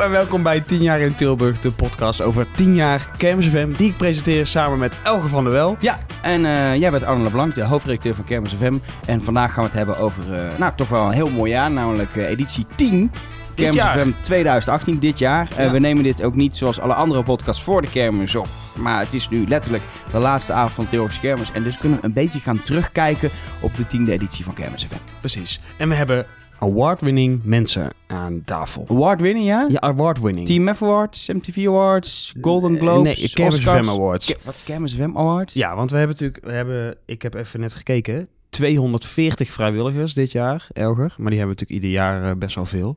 [0.00, 3.90] en welkom bij 10 jaar in Tilburg, de podcast over 10 jaar Kermis FM, die
[3.90, 5.76] ik presenteer samen met Elge van der Wel.
[5.80, 8.74] Ja, en eh, jij bent Arne Leblanc, de hoofdredacteur van Kermis FM.
[9.06, 11.70] En vandaag gaan we het hebben over, eh, nou toch wel een heel mooi jaar,
[11.70, 13.12] namelijk eh, editie 10.
[13.54, 13.98] Kermis jaar.
[13.98, 15.48] FM 2018, dit jaar.
[15.56, 15.70] Ja.
[15.70, 18.48] we nemen dit ook niet zoals alle andere podcasts voor de kermis op.
[18.78, 19.82] Maar het is nu letterlijk
[20.12, 21.52] de laatste avond van Tilburgse kermis.
[21.52, 25.20] En dus kunnen we een beetje gaan terugkijken op de tiende editie van Kermis FM.
[25.20, 25.60] Precies.
[25.76, 26.26] En we hebben
[26.60, 28.84] award-winning mensen aan tafel.
[28.88, 29.66] Award winnen, ja?
[29.68, 30.46] Ja, award-winning.
[30.46, 33.50] Team F Awards, MTV Awards, Golden Globes, Nee.
[33.50, 34.34] FM Awards.
[34.44, 35.54] Wat, FM Awards?
[35.54, 40.32] Ja, want we hebben natuurlijk, we hebben, ik heb even net gekeken, 240 vrijwilligers dit
[40.32, 41.14] jaar, Elger.
[41.18, 42.96] Maar die hebben natuurlijk ieder jaar eh, best wel veel.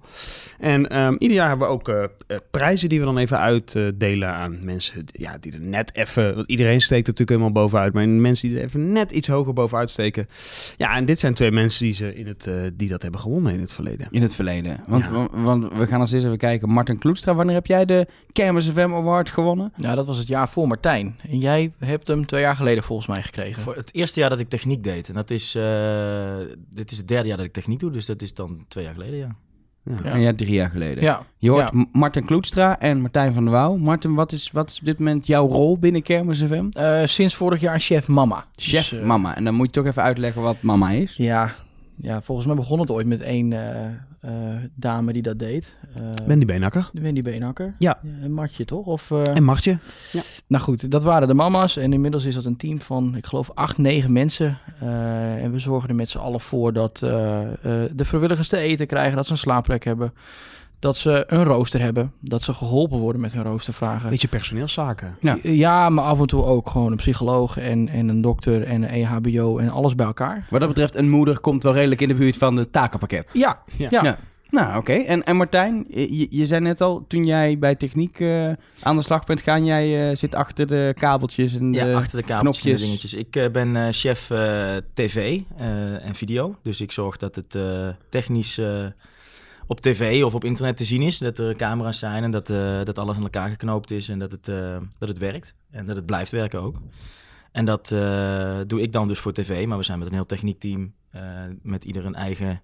[0.59, 4.29] En ehm, ieder jaar hebben we ook eh, eh, prijzen die we dan even uitdelen
[4.29, 6.35] aan mensen ja, die er net even...
[6.35, 7.93] Want iedereen steekt er natuurlijk helemaal bovenuit.
[7.93, 10.27] Maar mensen die er even net iets hoger bovenuit steken.
[10.77, 13.53] Ja, en dit zijn twee mensen die, ze in het, eh, die dat hebben gewonnen
[13.53, 14.07] in het verleden.
[14.11, 14.79] In het verleden.
[14.89, 15.11] Want, Ja.
[15.11, 16.69] want, want we gaan als eerst even kijken.
[16.69, 19.73] Martin Kloetstra, wanneer heb jij de Kermis FM Award gewonnen?
[19.77, 21.15] Ja, dat was het jaar voor Martijn.
[21.29, 23.61] En jij hebt hem twee jaar geleden volgens mij gekregen.
[23.61, 25.07] Voor het eerste jaar dat ik techniek deed.
[25.07, 27.91] En dat is, eh, dit is het derde jaar dat ik techniek doe.
[27.91, 29.35] Dus dat is dan twee jaar geleden, ja.
[30.03, 30.15] Ja.
[30.15, 30.33] Ja.
[30.33, 31.03] Drie jaar geleden.
[31.03, 31.85] Ja, Je hoort ja.
[31.91, 33.75] Martin Kloetstra en Martijn van der Wouw.
[33.75, 36.67] Martin, wat is, wat is op dit moment jouw rol binnen Kermis FM?
[36.69, 38.45] Eh, sinds vorig jaar chef mama.
[38.55, 39.35] Chef Dus, eh, mama.
[39.35, 41.15] En dan moet je toch even uitleggen wat mama is.
[41.15, 41.51] Ja,
[41.95, 43.53] ja, volgens mij begon het ooit met één
[44.75, 45.75] dame die dat deed.
[45.95, 46.89] Eh Wendy Beenakker.
[46.93, 47.75] Wendy Beenhakker.
[47.77, 47.99] Ja.
[48.21, 48.85] En Martje, toch?
[48.85, 49.77] Of, eh, En Martje.
[50.47, 51.77] Nou goed, dat waren de mama's.
[51.77, 54.57] En inmiddels is dat een team van, ik geloof, acht, negen mensen.
[54.79, 57.51] Eh, en we zorgen er met z'n allen voor dat eh, eh,
[57.93, 60.13] de vrijwilligers te eten krijgen, dat ze een slaapplek hebben.
[60.83, 62.11] Dat ze een rooster hebben.
[62.19, 64.09] Dat ze geholpen worden met hun roostervragen.
[64.09, 65.17] Beetje personeelszaken.
[65.19, 65.37] Ja.
[65.43, 68.89] Ja, maar af en toe ook gewoon een psycholoog en, en een dokter en een
[68.89, 70.47] EHBO en alles bij elkaar.
[70.49, 73.29] Wat dat betreft, een moeder komt wel redelijk in de buurt van het takenpakket.
[73.33, 73.87] Ja, Ja.
[73.89, 74.03] ja.
[74.03, 74.17] Ja.
[74.49, 74.91] Nou, oké.
[74.93, 79.01] En, en Martijn, je, je zei net al, toen jij bij techniek eh, aan de
[79.01, 81.77] slag bent gaan, jij eh, zit achter de kabeltjes en de...
[81.77, 82.81] ja, achter de kabeltjes en de knopjes.
[82.81, 83.13] dingetjes.
[83.13, 86.55] Ik eh, ben eh, chef eh, tv eh, en video.
[86.63, 88.85] Dus ik zorg dat het eh, technisch eh,
[89.67, 91.17] op tv of op internet te zien is.
[91.17, 94.31] Dat er camera's zijn en dat, eh, dat alles aan elkaar geknoopt is en dat
[94.31, 95.55] het, eh, dat het werkt.
[95.71, 96.75] En dat het blijft werken ook.
[97.51, 99.67] En dat eh, doe ik dan dus voor tv.
[99.67, 100.93] Maar we zijn met een heel techniekteam
[101.61, 102.61] met ieder een eigen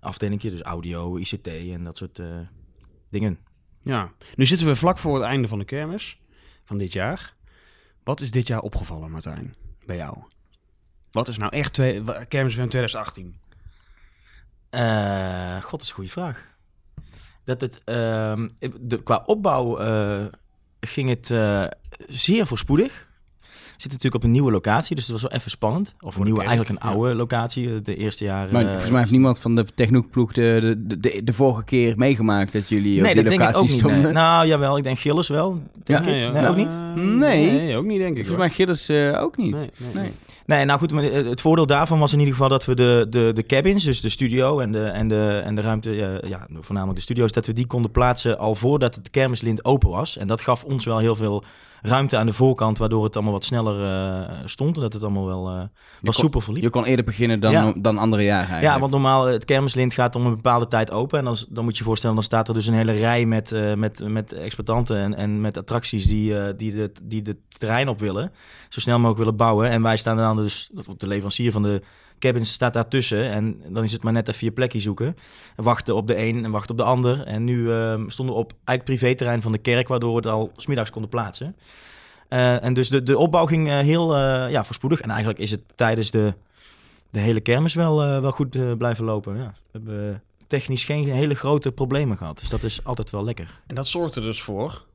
[0.00, 0.50] afdelingje.
[0.50, 2.22] Dus audio, ICT en dat soort
[3.10, 3.38] dingen.
[3.82, 6.18] Ja, nu zitten we vlak voor het einde van de kermis
[6.64, 7.34] van dit jaar.
[8.04, 9.54] Wat is dit jaar opgevallen, Martijn,
[9.86, 10.18] bij jou?
[11.10, 11.76] Wat is nou echt
[12.28, 13.36] kermis van 2018?
[14.70, 16.46] Eh, God, dat is een goede vraag.
[17.44, 18.48] Dat het, ehm,
[18.80, 20.24] de, qua opbouw eh,
[20.80, 21.64] ging het eh,
[22.08, 23.06] zeer voorspoedig.
[23.40, 25.94] We zitten natuurlijk op een nieuwe locatie, dus het was wel even spannend.
[26.00, 26.94] Of een nieuwe, eigenlijk een ja.
[26.94, 27.82] oude locatie.
[27.82, 28.52] De eerste jaren.
[28.52, 32.52] Maar volgens mij heeft niemand van de techniekploeg de, de, de, de vorige keer meegemaakt
[32.52, 34.02] dat jullie Nee, op die dat denk ik locatie ook niet.
[34.02, 34.12] nee.
[34.12, 35.62] Nou, jawel, ik denk Gilles wel.
[35.84, 36.10] Denk Ja?
[36.12, 36.32] ik.
[36.32, 36.76] Nee, ook niet?
[36.94, 37.50] Nee.
[37.50, 38.26] Nee, ook niet, denk ik.
[38.26, 39.70] Volgens mij Gilles eh, ook niet.
[39.94, 40.12] Nee,
[40.48, 43.30] nee, nou goed, maar het voordeel daarvan was in ieder geval dat we de, de,
[43.34, 46.96] de cabins, dus de studio en de, en de, en de ruimte, eh, ja, voornamelijk
[46.98, 50.16] de studio's, dat we die konden plaatsen al voordat het kermislint open was.
[50.16, 51.44] En dat gaf ons wel heel veel
[51.82, 55.26] ruimte aan de voorkant, waardoor het allemaal wat sneller eh, stond en dat het allemaal
[55.26, 55.66] wel, eh wel
[56.02, 56.62] kon- soepel verliep.
[56.62, 57.72] Je kon eerder beginnen dan, Ja.
[57.76, 58.74] dan andere jaren eigenlijk.
[58.74, 61.18] Ja, want normaal eh, het kermislint gaat om een bepaalde tijd open.
[61.18, 63.52] En dan, dan moet je je voorstellen, dan staat er dus een hele rij met,
[63.52, 67.88] eh, met, met exploitanten en, en met attracties die, eh, die, de, die de terrein
[67.88, 68.32] op willen.
[68.68, 69.68] Zo snel mogelijk willen bouwen.
[69.70, 71.82] En wij staan dan dus, of de leverancier van de
[72.18, 73.30] cabins staat daartussen.
[73.30, 75.16] En dan is het maar net even je plekje zoeken.
[75.56, 77.22] En wachten op de een en wachten op de ander.
[77.26, 80.52] En nu eh, stonden we op eigenlijk privéterrein van de kerk, waardoor we het al
[80.56, 81.56] smiddags konden plaatsen.
[82.28, 85.00] Eh, en dus de, de opbouw ging eh, heel eh, ja, voorspoedig.
[85.00, 86.34] En eigenlijk is het tijdens de,
[87.10, 89.36] de hele kermis wel, wel goed blijven lopen.
[89.36, 89.54] Ja.
[89.70, 92.38] We hebben technisch geen hele grote problemen gehad.
[92.38, 93.60] Dus dat is altijd wel lekker.
[93.66, 94.86] En dat zorgt er dus voor.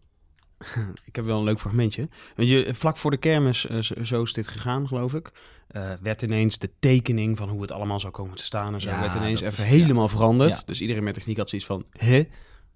[1.05, 2.09] ik heb wel een leuk fragmentje.
[2.35, 5.31] Want je, vlak voor de kermis, eh, zo, is dit gegaan, geloof ik.
[5.67, 8.89] eh, werd ineens de tekening van hoe het allemaal zou komen te staan en zo.
[8.89, 10.55] Ja, werd ineens even is- helemaal veranderd.
[10.57, 10.61] Ja.
[10.65, 12.27] Dus iedereen met techniek had zoiets van, hè?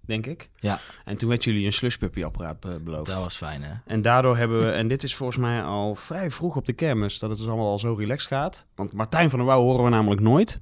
[0.02, 0.50] Denk ik.
[0.56, 0.80] Ja.
[1.06, 3.06] En toen werd jullie een slushpuppy-apparaat be- beloofd.
[3.06, 3.74] Dat was fijn, hè?
[3.86, 7.20] En daardoor hebben we, en dit is volgens mij al vrij vroeg op de kermis,
[7.20, 8.66] dat het dus allemaal al zo relaxed gaat.
[8.76, 10.62] Want Martijn van der Wouw horen we namelijk nooit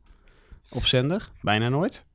[0.70, 1.30] op zender.
[1.42, 2.06] Bijna nooit.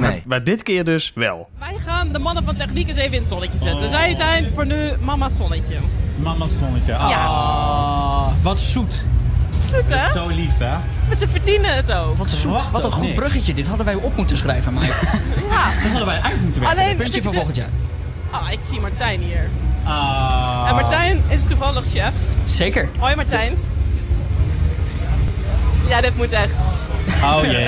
[0.00, 0.22] Maar, Nee.
[0.26, 1.48] maar dit keer dus wel.
[1.58, 3.88] Wij gaan de mannen van techniek eens even in het zonnetje zetten.
[3.88, 5.76] Zij zijn voor nu mama's zonnetje.
[6.16, 6.94] Mama's zonnetje.
[6.96, 9.04] Ah, Wat zoet.
[9.70, 10.10] Zoet hè?
[10.12, 10.70] Zo lief, hè?
[11.06, 12.16] Maar ze verdienen het ook.
[12.16, 12.70] Wat zoet.
[12.70, 13.14] Wat een goed niks.
[13.14, 13.54] bruggetje.
[13.54, 14.86] Dit hadden wij op moeten schrijven, Mike.
[15.50, 15.64] Ja.
[15.82, 16.78] Dat hadden wij uit moeten werken.
[16.82, 16.96] Alleen.
[16.96, 17.68] Puntje voor volgend jaar.
[18.30, 19.48] Ah, ik zie Martijn hier.
[19.84, 20.64] Ah.
[20.68, 22.12] En Martijn is toevallig chef.
[22.44, 22.88] Zeker.
[22.98, 23.52] Hoi Martijn.
[25.88, 26.52] Ja, dit moet echt.
[27.24, 27.64] Oh jee.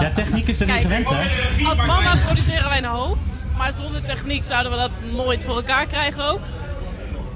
[0.00, 1.68] Ja, techniek is er niet gewend, hè?
[1.68, 3.18] Als mama produceren wij een hoop.
[3.56, 6.40] Maar zonder techniek zouden we dat nooit voor elkaar krijgen ook.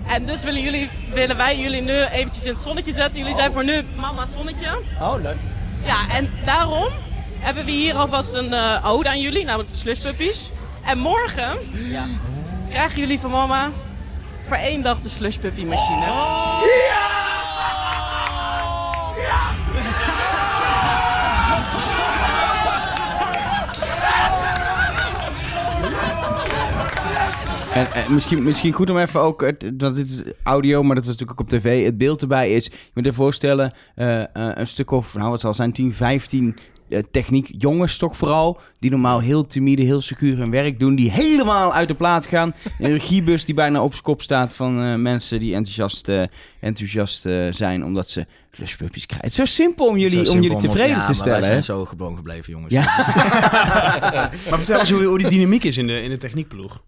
[0.06, 3.19] En dus willen, jullie, willen wij jullie nu eventjes in het zonnetje zetten.
[3.19, 4.79] Jullie zijn voor nu mama zonnetje.
[5.00, 5.37] Oh, leuk.
[5.85, 6.88] Ja, en daarom
[7.38, 10.50] hebben we hier alvast een eh, ode aan jullie, namelijk de slushpuppies.
[10.85, 11.58] En morgen
[12.70, 13.70] krijgen jullie van mama
[14.47, 16.06] voor één dag de slushpuppy machine.
[27.75, 31.05] En, en misschien, misschien goed om even ook, het- want dit is audio, maar dat
[31.05, 32.65] is natuurlijk ook op tv, het beeld erbij is.
[32.65, 36.57] Je moet je voorstellen, eh, eh, een stuk of, nou wat zal zijn, 10, 15
[36.89, 41.11] eh, techniek jongens toch vooral, die normaal heel timide, heel secuur hun werk doen, die
[41.11, 42.55] helemaal uit de plaat gaan.
[42.79, 46.23] Een regiebus die bijna op zijn kop staat van eh, mensen die enthousiast, eh,
[46.61, 48.27] enthousiast eh, zijn omdat ze
[48.59, 49.29] luspuppies krijgen.
[49.29, 51.15] Het is zo simpel om jullie, Zo om simpel jullie ons- tevreden ja, te maar
[51.15, 51.41] stellen.
[51.41, 51.63] Wij hè?
[51.63, 52.73] zijn zo gewoon gebleven, jongens.
[52.73, 52.83] Ja.
[54.51, 56.83] Maar vertel eens hoe, hoe die dynamiek is in de, in de techniekploeg.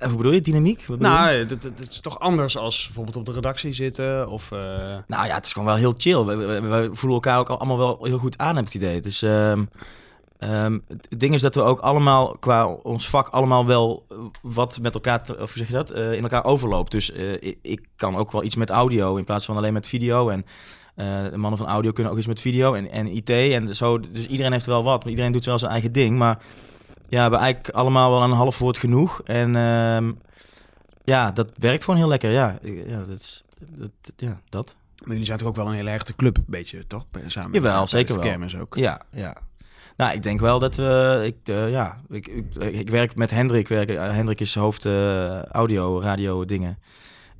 [0.00, 0.78] Eh, Hoe bedoel je, dynamiek?
[0.86, 1.02] Bedoel je?
[1.02, 4.52] Nou, het, is toch anders als bijvoorbeeld op de redactie zitten of...
[4.52, 4.58] eh,
[5.06, 6.24] Nou ja, het is gewoon wel heel chill.
[6.24, 8.82] We, we- we voelen elkaar ook al- allemaal wel heel goed aan, heb ik het
[8.82, 8.94] idee.
[8.94, 9.64] Het, is, ehm,
[10.38, 14.78] ehm, het ding is dat we ook allemaal qua ons vak allemaal wel eh, wat
[14.82, 16.90] met elkaar, te- of hoe zeg je dat, in elkaar overloopt.
[16.92, 20.28] Dus ik, ik kan ook wel iets met audio in plaats van alleen met video.
[20.28, 20.44] En
[21.30, 24.00] de mannen van audio kunnen ook iets met video en, en IT en zo.
[24.00, 25.04] Dus iedereen heeft wel wat.
[25.04, 26.18] Iedereen doet wel zijn eigen ding.
[26.18, 26.38] Maar
[27.10, 29.20] ja, we hebben eigenlijk allemaal wel een half woord genoeg.
[29.24, 30.12] En ehm,
[31.04, 32.30] ja, dat werkt gewoon heel lekker.
[32.30, 34.74] Ja, ja, dat is, dat, ja dat.
[34.98, 37.06] Maar jullie zijn toch ook wel een hele hechte club, een beetje, toch?
[37.26, 38.22] Samen Jawel, zeker wel.
[38.22, 38.74] kermis ook.
[38.76, 39.36] Ja, ja.
[39.96, 41.20] Nou, ik denk wel dat we...
[41.24, 43.68] Ik, eh, ja, ik, ik, ik werk met Hendrik.
[43.68, 46.78] Werk, eh, Hendrik is hoofd eh, audio, radio dingen.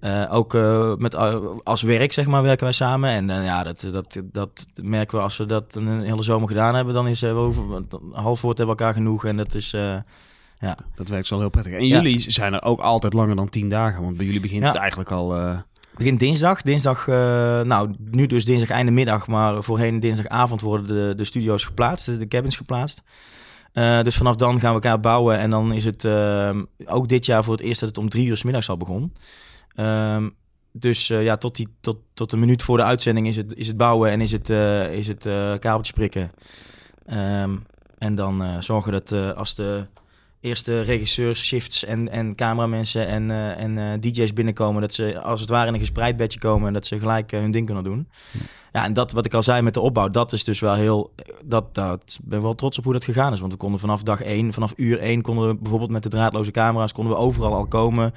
[0.00, 3.10] Eh, ook eh, met, eh, als werk, zeg maar, werken wij samen.
[3.10, 6.94] En ja, dat, dat, dat merken we als we dat een hele zomer gedaan hebben.
[6.94, 9.24] Dan is we een half woord hebben we elkaar genoeg.
[9.24, 9.70] En dat is...
[10.60, 10.76] ja.
[10.94, 11.72] Dat werkt wel heel prettig.
[11.72, 11.96] En Ja.
[11.96, 14.68] jullie zijn er ook altijd langer dan tien dagen, want bij jullie begint Ja.
[14.68, 15.34] het eigenlijk al...
[15.96, 16.62] Begin dinsdag.
[16.62, 17.06] Dinsdag,
[17.66, 22.16] nou, nu dus dinsdag einde middag, maar voorheen dinsdagavond worden de, de studio's geplaatst, de,
[22.16, 23.02] de cabins geplaatst.
[24.02, 26.06] Dus vanaf dan gaan we elkaar bouwen en dan is het
[26.86, 29.12] ook dit jaar voor het eerst dat het om drie uur s middags al begon.
[29.74, 30.28] Ehm,
[30.72, 33.66] dus eh, ja, tot, die, tot, tot een minuut voor de uitzending is het, is
[33.66, 36.30] het bouwen en is het, eh is het eh, kabeltjes prikken.
[37.06, 37.56] Ehm,
[37.98, 39.86] en dan zorgen dat als de
[40.40, 45.66] eerste regisseurs, shifts en, en cameramensen en, en DJ's binnenkomen, dat ze als het ware
[45.66, 48.08] in een gespreid bedje komen en dat ze gelijk hun ding kunnen doen.
[48.72, 51.14] Ja, en dat wat ik al zei met de opbouw, dat is dus wel heel.
[51.44, 53.40] Dat, dat ik ben wel trots op hoe dat gegaan is.
[53.40, 56.50] Want we konden vanaf dag één, vanaf uur één, konden we bijvoorbeeld met de draadloze
[56.50, 58.12] camera's, konden we overal al komen.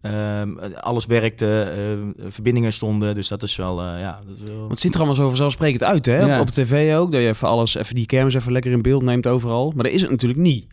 [0.00, 0.50] Ehm,
[0.80, 3.14] alles werkte, eh, verbindingen stonden.
[3.14, 3.80] Dus dat is wel.
[3.80, 4.58] eh, ja, dat is wel...
[4.58, 6.18] Want het ziet er allemaal zo vanzelfsprekend uit, hè?
[6.18, 6.40] Ja.
[6.40, 9.02] Op, op tv ook, dat je even alles, even die kermis even lekker in beeld
[9.02, 9.72] neemt overal.
[9.74, 10.66] Maar dat is het natuurlijk niet.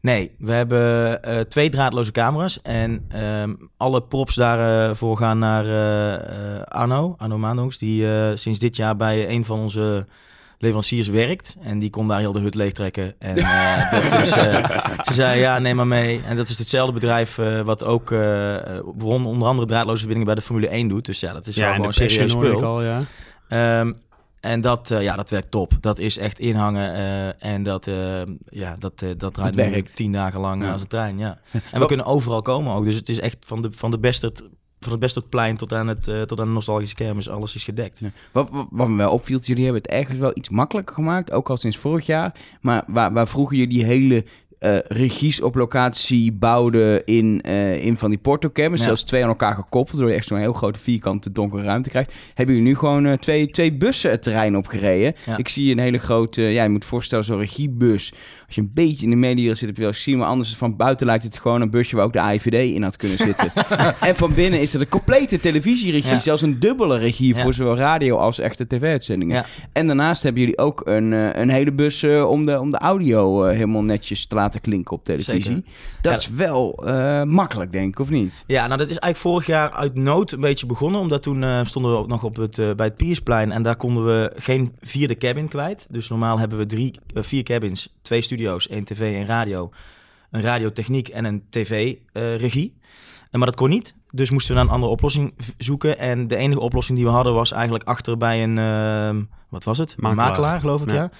[0.00, 2.62] Nee, we hebben eh, twee draadloze camera's.
[2.62, 9.28] En ehm, alle props daarvoor gaan naar eh, Arno, Arno die sinds dit jaar bij
[9.28, 10.06] een van onze
[10.58, 11.56] leveranciers werkt.
[11.62, 13.14] En die kon daar heel de hut leegtrekken.
[13.18, 14.70] En eh, dat is, eh,
[15.02, 16.20] ze zei, ja, neem maar mee.
[16.26, 18.10] En dat is hetzelfde bedrijf eh, wat ook
[19.02, 21.04] onder andere draadloze verbindingen bij de Formule 1 doet.
[21.04, 22.64] Dus ja, dat is wel en gewoon de serieus spul.
[22.64, 23.00] al, ja.
[23.48, 23.92] Ehm,
[24.40, 25.72] en dat, eh, ja, dat werkt top.
[25.80, 26.94] Dat is echt inhangen.
[26.94, 29.96] eh, en dat, eh, ja, dat, dat draait nu werkt.
[29.96, 30.72] tien dagen lang Ja.
[30.72, 31.18] als een trein.
[31.18, 31.38] Ja.
[31.52, 32.84] En we Wat- kunnen overal komen ook.
[32.84, 34.32] Dus het is echt van de, van de beste,
[34.80, 37.28] van het beste plein tot aan, het, eh, tot aan de nostalgische kermis.
[37.28, 38.00] Alles is gedekt.
[38.32, 41.50] Wat, wat, wat me wel opviel, jullie hebben het ergens wel iets makkelijker gemaakt, ook
[41.50, 42.34] al sinds vorig jaar.
[42.60, 44.24] Maar waar, waar vroeger jullie hele
[44.58, 48.86] eh, regies op locatie bouwden in, eh, in van die portocamers, Ja.
[48.86, 52.12] zelfs twee aan elkaar gekoppeld, waardoor je echt zo'n heel grote vierkante donkere ruimte krijgt,
[52.34, 55.14] hebben jullie nu gewoon twee, twee bussen het terrein opgereden.
[55.26, 55.36] Ja.
[55.36, 58.12] Ik zie een hele grote, ja, je moet voorstellen, zo'n regiebus.
[58.48, 60.76] Als je een beetje in de media zit, heb je wel gezien, maar anders van
[60.76, 63.52] buiten lijkt het gewoon een busje waar ook de AIVD in had kunnen zitten.
[64.00, 66.18] en van binnen is er een complete televisieregie, Ja.
[66.18, 67.42] zelfs een dubbele regie Ja.
[67.42, 69.36] voor zowel radio als echte tv-uitzendingen.
[69.36, 69.44] Ja.
[69.72, 72.78] En daarnaast hebben jullie ook een, eh, een hele bus eh, om, de, om de
[72.78, 75.42] audio eh, helemaal netjes te laten klinken op televisie.
[75.42, 75.62] Zeker.
[76.00, 76.82] Dat is wel
[77.26, 78.44] makkelijk, denk ik, of niet?
[78.46, 81.00] Ja, nou dat is eigenlijk vorig jaar uit nood een beetje begonnen.
[81.00, 83.52] Omdat toen stonden we ook nog op het, bij het Piersplein.
[83.52, 85.86] En daar konden we geen vierde cabin kwijt.
[85.90, 87.96] Dus normaal hebben we drie, vier cabins.
[88.02, 89.70] Twee studio's, één tv, één radio.
[90.30, 92.76] Een radiotechniek en een tv-regie.
[93.30, 93.94] En maar dat kon niet.
[94.14, 95.98] Dus moesten we naar een andere oplossing zoeken.
[95.98, 98.58] En de enige oplossing die we hadden was eigenlijk achter bij een...
[98.58, 99.94] ehm, wat was het?
[99.98, 100.28] Makelaar.
[100.28, 100.94] Makelaar, geloof ik, Ja.
[100.94, 101.10] ja.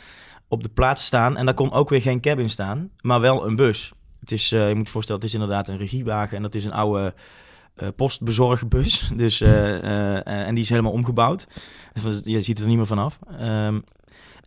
[0.49, 1.37] Op de plaats staan.
[1.37, 2.91] En daar kon ook weer geen cabin staan.
[3.01, 3.93] Maar wel een bus.
[4.21, 6.37] Het is, eh, je moet je voorstellen, het is inderdaad een regiewagen.
[6.37, 7.15] En dat is een oude
[7.75, 9.11] eh, postbezorgbus.
[9.17, 11.47] Dus, eh, eh, eh, en die is helemaal omgebouwd.
[12.23, 13.19] Je ziet er niet meer vanaf.
[13.39, 13.81] Ehm,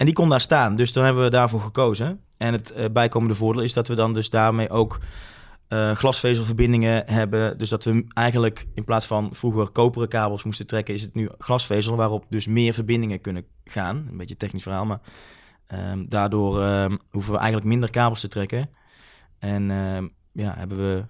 [0.01, 0.75] En die kon daar staan.
[0.75, 2.19] Dus dan hebben we daarvoor gekozen.
[2.37, 4.99] En het eh, bijkomende voordeel is dat we dan dus daarmee ook
[5.67, 7.57] eh, glasvezelverbindingen hebben.
[7.57, 11.29] Dus dat we eigenlijk in plaats van vroeger koperen kabels moesten trekken, is het nu
[11.37, 14.07] glasvezel waarop dus meer verbindingen kunnen gaan.
[14.09, 14.99] Een beetje technisch verhaal, maar
[15.67, 18.69] ehm, daardoor ehm, hoeven we eigenlijk minder kabels te trekken.
[19.39, 21.05] En ehm, ja, hebben we,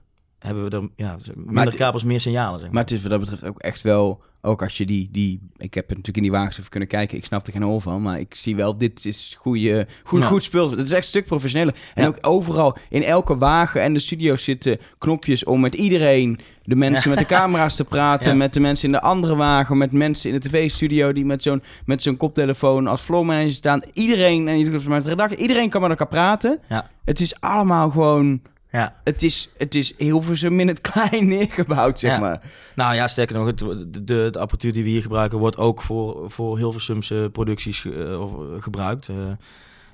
[0.48, 2.54] hebben we er ja, minder kabels, meer signalen.
[2.60, 2.74] Zeg maar.
[2.74, 4.22] Maar het is wat dat betreft ook echt wel...
[4.44, 5.10] Ook als je die...
[5.12, 7.18] die ik heb het natuurlijk in die wagens even kunnen kijken.
[7.18, 8.02] Ik snap er geen hol van.
[8.02, 10.26] Maar ik zie wel, dit is goede, goed, Ja.
[10.28, 10.70] goed spul.
[10.70, 11.76] Het is echt een stuk professioneler.
[11.94, 12.08] En Ja.
[12.08, 16.40] ook overal, in elke wagen en de studio zitten knopjes om met iedereen...
[16.64, 18.30] De mensen met de camera's te praten.
[18.32, 18.38] Ja.
[18.38, 19.78] Met de mensen in de andere wagen.
[19.78, 23.82] Met mensen in de tv-studio die met zo'n, met zo'n koptelefoon als floormanager staan.
[23.94, 26.60] Iedereen, en je doet het met de redactie, iedereen kan met elkaar praten.
[26.70, 26.90] Ja.
[27.06, 28.42] Het is allemaal gewoon...
[28.72, 28.96] Ja.
[29.04, 32.20] Het is, het is Hilversum in het klein neergebouwd, zeg Ja.
[32.20, 32.42] maar.
[32.76, 36.32] Nou ja, sterker nog, het, de, de, apparatuur die we hier gebruiken wordt ook voor,
[36.32, 39.10] voor Hilversumse producties ge- eh, eh, gebruikt.
[39.10, 39.16] Ik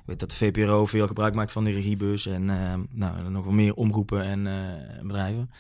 [0.05, 3.53] weet dat de VPRO veel gebruik maakt van de regiebus en eh, nou, nog wel
[3.53, 4.43] meer omroepen en
[5.01, 5.51] bedrijven.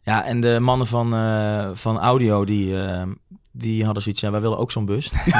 [0.00, 1.10] Ja, en de mannen van,
[1.76, 2.74] van audio, die,
[3.52, 5.10] die hadden zoiets, ja, wij willen ook zo'n bus.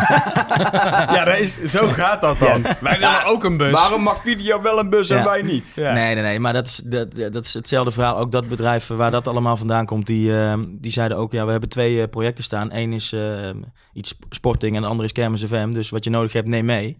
[1.12, 2.62] Ja, dat is, zo gaat dat dan.
[2.81, 3.71] Wij willen ook een bus.
[3.71, 5.73] Waarom mag video wel een bus en wij niet?
[5.75, 5.92] Ja.
[5.92, 8.19] Nee, nee, nee, maar dat is, dat, dat is hetzelfde verhaal.
[8.19, 11.50] Ook dat bedrijf waar dat allemaal vandaan komt, die, eh, die zeiden ook, ja, we
[11.50, 12.73] hebben twee eh, projecten staan.
[12.73, 13.50] Eén is eh,
[13.92, 15.73] iets sporting en de andere is Kermis FM.
[15.73, 16.99] Dus wat je nodig hebt, neem mee.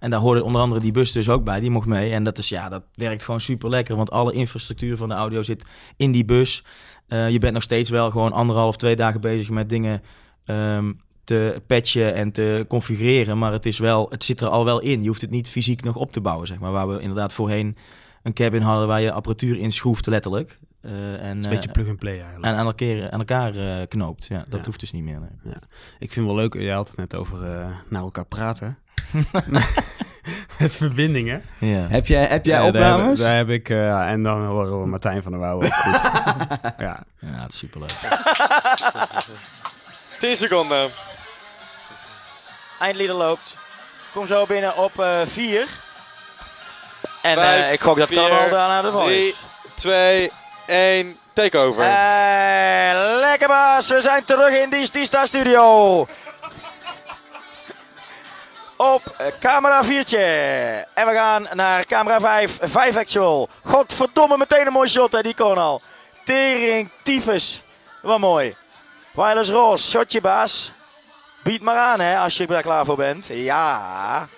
[0.00, 2.12] En daar hoorde onder andere die bus dus ook bij, die mocht mee.
[2.12, 5.42] En dat is, ja, dat werkt gewoon super lekker, want alle infrastructuur van de audio
[5.42, 5.64] zit
[5.96, 6.64] in die bus.
[7.08, 10.02] Eh, je bent nog steeds wel gewoon anderhalf, twee dagen bezig met dingen
[10.50, 10.92] ehm,
[11.24, 13.38] te patchen en te configureren.
[13.38, 15.02] Maar het, is wel, het zit er al wel in.
[15.02, 16.72] Je hoeft het niet fysiek nog op te bouwen, zeg maar.
[16.72, 17.76] Waar we inderdaad voorheen
[18.22, 20.58] een cabin hadden waar je apparatuur in schroeft, letterlijk.
[20.80, 22.44] Eh, en, Het een eh, beetje plug-and-play eigenlijk.
[22.44, 24.26] en aan elkaar, aan elkaar eh, knoopt.
[24.26, 24.64] Ja, dat Ja.
[24.64, 25.18] hoeft dus niet meer.
[25.42, 25.54] nee.
[25.98, 28.78] Ik vind wel leuk, jij had het net over eh, naar elkaar praten.
[30.58, 31.42] Met verbindingen.
[31.58, 31.86] Ja.
[31.88, 33.18] Heb jij, heb jij Ja, daar heb- opnames?
[33.18, 36.00] Daar heb, ik, eh, en dan horen we Martijn van der Wouw ook goed.
[36.78, 37.04] ja.
[37.20, 37.98] ja, het is superleuk.
[40.20, 40.92] 10 seconden.
[42.78, 43.54] Eindlieder loopt.
[44.12, 44.92] Kom zo binnen op
[45.26, 45.66] 4.
[47.22, 49.36] en Vijf, eh, ik gok dat vier, kan al daarna de val Drie, is.
[49.74, 50.30] 2,
[50.66, 51.84] 1, takeover.
[51.84, 56.06] Eh, lekker baas, we zijn terug in die Stista studio.
[58.76, 60.24] Op eh, camera 4'tje.
[60.94, 63.48] En we gaan naar camera 5, 5 actual.
[63.64, 65.80] Godverdomme, meteen een mooi shot hè, die kon al.
[66.24, 67.62] Tering, tyfus.
[68.02, 68.56] Wat mooi.
[69.20, 70.72] Wireless Roos, shotje baas.
[71.42, 73.26] Bied maar aan hè, als je daar klaar voor bent.
[73.26, 74.28] Ja.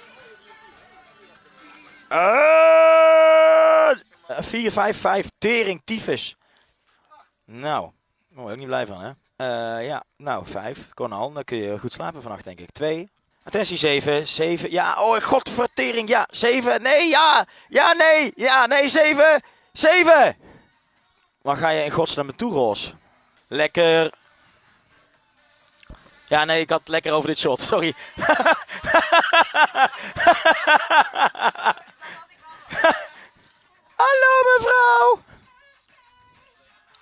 [2.09, 3.91] Eh,
[4.39, 5.27] 4, 5, 5.
[5.39, 6.37] Tering, tyfus.
[7.45, 7.91] Nou,
[8.29, 9.11] daar word ik niet blij van, hè?
[9.37, 10.89] Eh, ja, nou, 5.
[10.95, 11.33] Kon al.
[11.33, 12.71] Dan kun je goed slapen vannacht, denk ik.
[12.71, 13.11] 2.
[13.45, 14.29] Attentie, 7.
[14.29, 14.71] 7.
[14.71, 16.09] Ja, oh, godvertering.
[16.09, 16.83] Ja, 7.
[16.83, 17.47] Nee, ja.
[17.69, 18.33] Ja, nee.
[18.35, 19.43] Ja, nee, 7.
[19.73, 20.37] 7.
[21.43, 22.95] Waar ga je in godsnaam naartoe, Roos?
[23.49, 24.21] Lekker.
[26.33, 27.61] Ja, nee, ik had lekker over dit shot.
[27.61, 27.95] Sorry.
[34.03, 35.23] Hallo, mevrouw.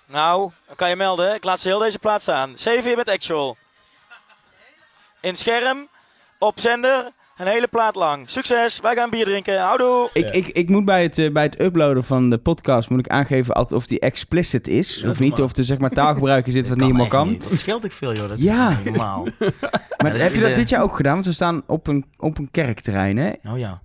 [0.05, 1.33] Nou, dan kan je melden.
[1.33, 2.57] Ik laat ze heel deze plaats staan.
[2.57, 3.57] 7 je bent actual.
[5.19, 5.89] In scherm,
[6.37, 8.29] op zender, een hele plaat lang.
[8.29, 9.59] Succes, wij gaan bier drinken.
[9.61, 10.09] Houdoe.
[10.13, 13.07] Ik, ik, ik moet bij het, eh, bij het uploaden van de podcast moet ik
[13.07, 14.95] aangeven of die explicit is.
[15.03, 15.41] Ja, of niet, maar.
[15.45, 17.29] of er zeg maar taalgebruik in zit wat niet helemaal kan.
[17.29, 17.49] niet.
[17.49, 18.29] Dat scheelt ik veel, joh.
[18.29, 18.69] Dat Ja.
[18.69, 19.27] is normaal.
[19.97, 21.13] Maar dus heb je dat de- dit jaar ook gedaan?
[21.13, 23.31] Want we staan op een, op een kerkterrein, hè?
[23.51, 23.81] Oh ja.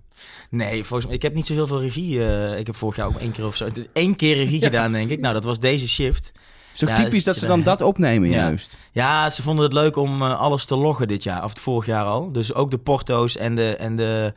[0.49, 2.23] Nee, volgens mij, ik heb niet zo heel veel regie.
[2.25, 3.67] eh, ik heb vorig jaar ook één keer of zo.
[3.93, 5.19] Eén keer regie gedaan, denk ik.
[5.19, 6.31] Nou, dat was deze shift.
[6.79, 8.35] Is toch Ja, typisch dat ze dan daar- dat opnemen Ja.
[8.35, 8.77] juist?
[8.91, 11.43] Ja, ze vonden het leuk om eh, alles te loggen dit jaar.
[11.43, 12.31] Of het vorig jaar al.
[12.31, 14.33] Dus ook de porto's en de, en de,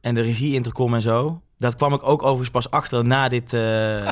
[0.00, 1.40] en de regie-intercom en zo.
[1.58, 3.60] Dat kwam ik ook overigens pas achter na dit eh,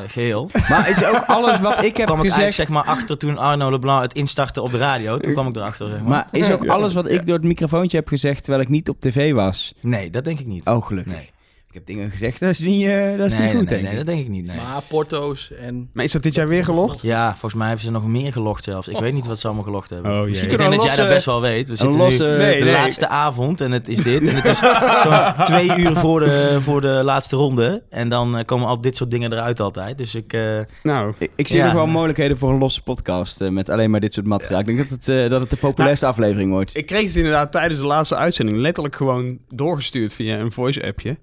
[0.06, 0.50] geheel.
[0.68, 2.42] Maar is ook alles wat ik heb kwam ik gezegd...
[2.42, 5.18] eigenlijk zeg maar achter toen Arno Leblanc het instartte op de radio.
[5.18, 6.08] Toen kwam ik erachter, zeg maar.
[6.08, 9.00] Maar is ook alles wat ik door het microfoontje heb gezegd terwijl ik niet op
[9.00, 9.74] tv was?
[9.80, 10.66] Nee, dat denk ik niet.
[10.66, 11.12] Oh, gelukkig.
[11.12, 11.30] Nee.
[11.72, 13.82] Ik heb dingen gezegd, dat is niet, eh, dat is nee, niet goed, nee, denk
[13.82, 13.96] nee, ik.
[13.96, 14.46] dat denk ik niet.
[14.46, 14.56] Nee.
[14.56, 15.90] Maar porto's en...
[15.92, 17.02] Maar is dat dit jaar weer gelogd?
[17.02, 18.88] Ja, volgens mij hebben ze nog meer gelogd zelfs.
[18.88, 20.12] Ik weet niet wat ze allemaal gelogd hebben.
[20.20, 21.68] Oh, Misschien ik denk dat jij dat best wel weet.
[21.68, 22.72] We zitten losse- nu Nee, de nee.
[22.72, 24.28] laatste avond en het is dit.
[24.28, 24.58] En het is
[25.02, 27.82] zo'n twee uur voor de, voor de laatste ronde.
[27.90, 29.98] En dan eh, komen al dit soort dingen eruit altijd.
[29.98, 30.32] Dus ik...
[30.32, 31.64] eh, Nou, Ik, ik zie Ja.
[31.64, 34.60] nog wel mogelijkheden voor een losse podcast eh, met alleen maar dit soort materiaal.
[34.60, 36.76] Ik denk dat het, eh, dat het de populairste aflevering wordt.
[36.76, 41.16] ik kreeg het inderdaad tijdens de laatste uitzending letterlijk gewoon doorgestuurd via een voice-appje.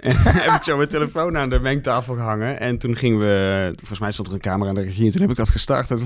[0.44, 2.60] Heb ik zo mijn telefoon aan de mengtafel gehangen.
[2.60, 3.72] En toen gingen we...
[3.76, 5.06] Volgens mij stond er een camera aan de regie.
[5.06, 5.90] En toen heb ik dat gestart.
[5.90, 5.98] En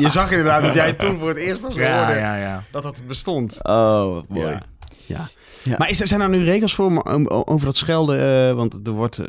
[0.00, 2.62] Je zag inderdaad dat jij toen voor het eerst hoorde ja, ja, ja.
[2.70, 3.58] dat dat bestond.
[3.62, 4.46] Oh, wat mooi.
[4.48, 4.62] Ja.
[5.06, 5.28] Ja.
[5.62, 5.74] Ja.
[5.78, 7.04] Maar is, zijn er nu regels voor
[7.46, 8.48] over dat schelden?
[8.48, 9.18] eh, want er wordt...
[9.18, 9.26] eh,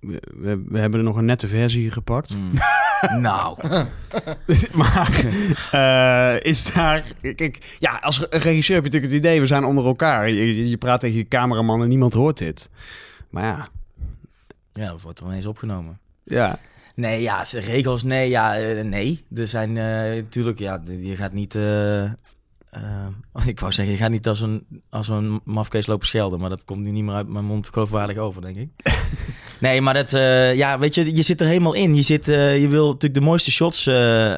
[0.00, 0.20] we,
[0.68, 2.30] we- hebben er nog een nette versie gepakt.
[2.34, 2.52] Hmm.
[3.22, 3.58] nou,
[4.72, 5.24] maar
[5.70, 7.02] eh, is daar...
[7.34, 9.40] Kijk, ja, als regisseur heb je natuurlijk het idee...
[9.40, 10.28] we zijn onder elkaar.
[10.28, 12.70] Je, je- je praat tegen je cameraman en niemand hoort dit.
[13.30, 13.68] Maar ja...
[14.72, 15.98] ja, dat wordt er ineens opgenomen.
[16.24, 16.58] Ja,
[16.94, 19.24] Nee, ja, regels, nee, ja, eh, nee.
[19.34, 19.84] Er zijn eh,
[20.22, 23.06] natuurlijk, ja, d- je gaat niet, eh, eh,
[23.46, 26.64] ik wou zeggen, je gaat niet als een, als een mafkees lopen schelden, maar dat
[26.64, 28.68] komt nu niet meer uit mijn mond geloofwaardig over, denk ik.
[29.60, 31.94] nee, maar dat, eh, ja, weet je, je zit er helemaal in.
[31.94, 33.94] Je, zit, eh, je wil natuurlijk de mooiste shots eh,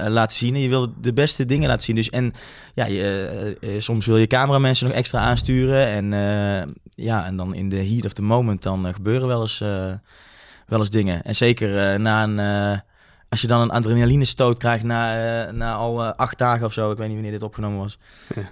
[0.09, 1.97] laten zien en je wil de beste dingen laten zien.
[1.97, 2.33] Dus, en
[2.75, 6.11] ja, je, soms wil je cameramensen nog extra aansturen en
[6.95, 9.59] ja, en dan in de heat of the moment dan gebeuren wel eens...
[10.67, 11.23] wel eens dingen.
[11.23, 12.39] En zeker na een...
[13.29, 16.97] als je dan een adrenaline stoot krijgt na, na al acht dagen of zo, ik
[16.97, 17.99] weet niet wanneer dit opgenomen was.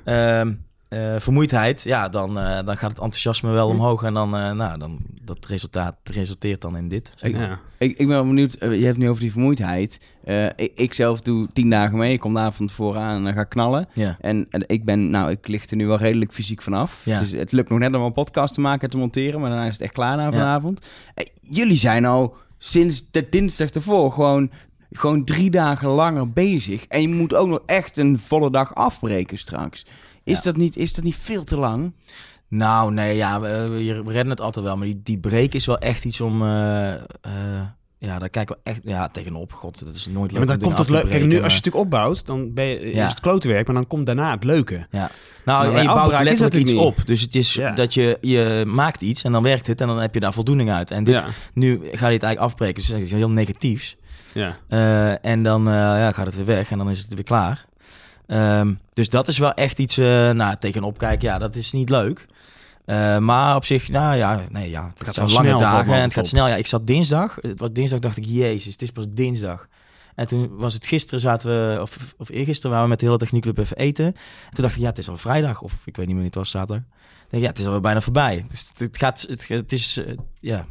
[0.04, 0.52] Ehm,
[0.88, 4.02] eh, vermoeidheid, ja, dan, eh, dan gaat het enthousiasme wel omhoog.
[4.02, 7.12] En dan, eh, nou, dan dat resultaat resulteert dan in dit.
[7.16, 7.40] zeg maar.
[7.40, 7.58] ja.
[7.78, 10.00] Ik, ik ben wel benieuwd, je hebt het nu over die vermoeidheid.
[10.24, 13.32] Eh, ik, ik zelf doe tien dagen mee, ik kom de avond vooraan en dan
[13.32, 13.88] ga ik knallen.
[13.92, 14.16] Ja.
[14.20, 17.00] En, en ik ben, nou, ik lig er nu wel redelijk fysiek vanaf.
[17.04, 17.12] Ja.
[17.14, 19.50] Het, is, het lukt nog net om een podcast te maken en te monteren, maar
[19.50, 20.30] daarna is het echt klaar na Ja.
[20.30, 20.86] vanavond.
[21.42, 24.50] Jullie zijn al sinds de dinsdag ervoor gewoon,
[24.92, 26.86] gewoon drie dagen langer bezig.
[26.86, 29.86] En je moet ook nog echt een volle dag afbreken straks.
[30.28, 30.42] Is, Ja.
[30.42, 31.92] dat, niet, is dat niet veel te lang?
[32.48, 33.48] Nou, nee, ja, we,
[34.04, 34.76] we redden het altijd wel.
[34.76, 36.42] Maar die, die break is wel echt iets om...
[36.42, 37.00] eh, eh,
[37.98, 39.52] ja, daar kijken we echt ja, tegenop.
[39.52, 41.10] God, dat is nooit leuk Ja, maar dan om komt het leuk.
[41.10, 43.04] Kijk, nu als je het natuurlijk opbouwt, dan ben je, Ja.
[43.04, 44.86] is het klote werk, maar dan komt daarna het leuke.
[44.90, 45.10] Ja.
[45.44, 46.96] Nou, en je bouwt letterlijk iets op.
[47.06, 47.70] Dus het is Ja.
[47.72, 50.70] dat je, je maakt iets en dan werkt het en dan heb je daar voldoening
[50.70, 50.90] uit.
[50.90, 51.26] En dit, Ja.
[51.54, 52.74] nu ga je het eigenlijk afbreken.
[52.74, 53.96] Dus dat is iets heel negatiefs.
[54.32, 54.56] Ja.
[54.68, 57.66] Eh, en dan eh, ja, gaat het weer weg en dan is het weer klaar.
[58.28, 61.28] Ehm, dus dat is wel echt iets, eh nou, tegenop kijken.
[61.28, 62.26] Ja, dat is niet leuk.
[62.84, 66.14] Eh, maar op zich, nou ja, nee, ja, het gaat zijn lange dagen en het
[66.14, 66.48] gaat snel.
[66.48, 69.68] Ja, ik zat dinsdag, het was dinsdag, dacht ik, jezus, het is pas dinsdag.
[70.14, 73.18] En toen was het gisteren, zaten we, of, of eergisteren waren we met de hele
[73.18, 74.04] techniekclub even eten.
[74.04, 74.14] En
[74.50, 76.50] toen dacht ik, ja, het is al vrijdag, of ik weet niet meer, het was
[76.50, 76.84] zaterdag.
[76.84, 78.36] Ik denk, ja, het is alweer bijna voorbij.
[78.36, 80.66] Het, is, het gaat, het, het is, eh, ja,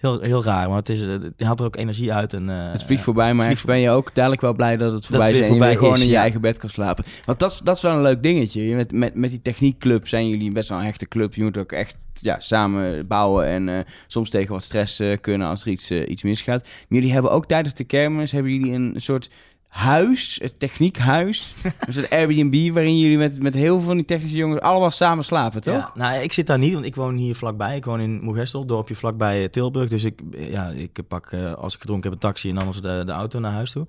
[0.00, 2.32] heel, heel raar, maar het, is, het haalt er ook energie uit.
[2.32, 4.92] En, eh, Het vliegt voorbij, maar vliegt echt ben je ook dadelijk wel blij dat
[4.92, 5.46] het voorbij het is.
[5.48, 6.20] En je weer gewoon is, in je ja.
[6.20, 7.04] eigen bed kan slapen.
[7.24, 8.68] Want dat, is- dat is wel een leuk dingetje.
[8.68, 11.34] Je- Met, met, met die techniekclub zijn jullie best wel een hechte club.
[11.34, 15.48] Je moet ook echt ja, samen bouwen en eh, soms tegen wat stress eh, kunnen
[15.48, 16.62] als er iets, eh, iets misgaat.
[16.62, 19.30] Maar jullie hebben ook tijdens de kermis hebben jullie een soort
[19.70, 21.54] huis, een techniekhuis.
[21.86, 25.24] een soort Airbnb waarin jullie met, met heel veel van die technische jongens allemaal samen
[25.24, 25.74] slapen, toch?
[25.74, 27.76] Ja, nou, ik zit daar niet, want ik woon hier vlakbij.
[27.76, 29.88] Ik woon in Moegestel, dorpje vlakbij eh, Tilburg.
[29.88, 32.80] Dus ik, eh, ja, ik pak, eh, als ik gedronken heb, een taxi en anders
[32.80, 33.86] de, de auto naar huis toe.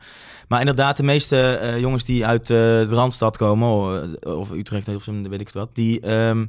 [0.48, 5.42] Maar inderdaad, de meeste jongens die uit de Randstad komen, of, Utrecht of zo, weet
[5.42, 6.46] ik het wat, die, ehm,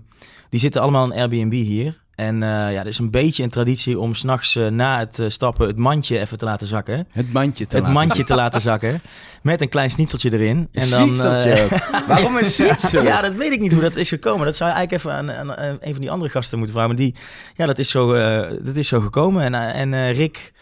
[0.49, 2.02] die zitten allemaal in Airbnb hier.
[2.15, 5.29] En eh, ja, er is een beetje een traditie om s'nachts nachts na het eh,
[5.29, 7.07] stappen het mandje even te laten zakken.
[7.13, 9.01] Het mandje te het laten mandje te laten zakken.
[9.43, 10.69] Met een klein snitseltje erin.
[10.73, 11.17] En dan,
[12.07, 13.03] Waarom een snitsel?
[13.03, 14.45] ja, dat weet ik niet hoe dat is gekomen.
[14.45, 16.95] Dat zou je eigenlijk even aan, aan, aan een van die andere gasten moeten vragen.
[16.95, 17.15] Maar die,
[17.57, 18.13] ja, dat is zo,
[18.63, 19.55] dat is zo gekomen.
[19.55, 20.53] En, en Rick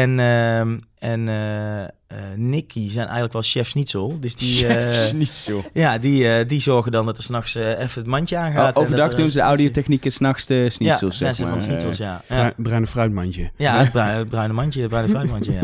[0.00, 1.88] en, ehm, en eh, eh,
[2.36, 4.20] Nicky zijn eigenlijk wel chef Schnitzel.
[4.20, 5.64] Dus die, eh, Chef Schnitzel.
[5.72, 8.60] ja, die, eh, die zorgen dan dat er s'nachts eh even het mandje aangaat.
[8.60, 11.34] Oh, en dat overdag er- doen ze de audiotechniek en s'nachts de Ja, schnitzels, zijn
[11.34, 11.62] zeg ze van maar.
[11.62, 12.22] schnitzels, ja.
[12.28, 12.34] ja.
[12.36, 13.50] Bruin- bruine fruitmandje.
[13.56, 15.52] Ja, het bruine, mandje, het bruine fruitmandje,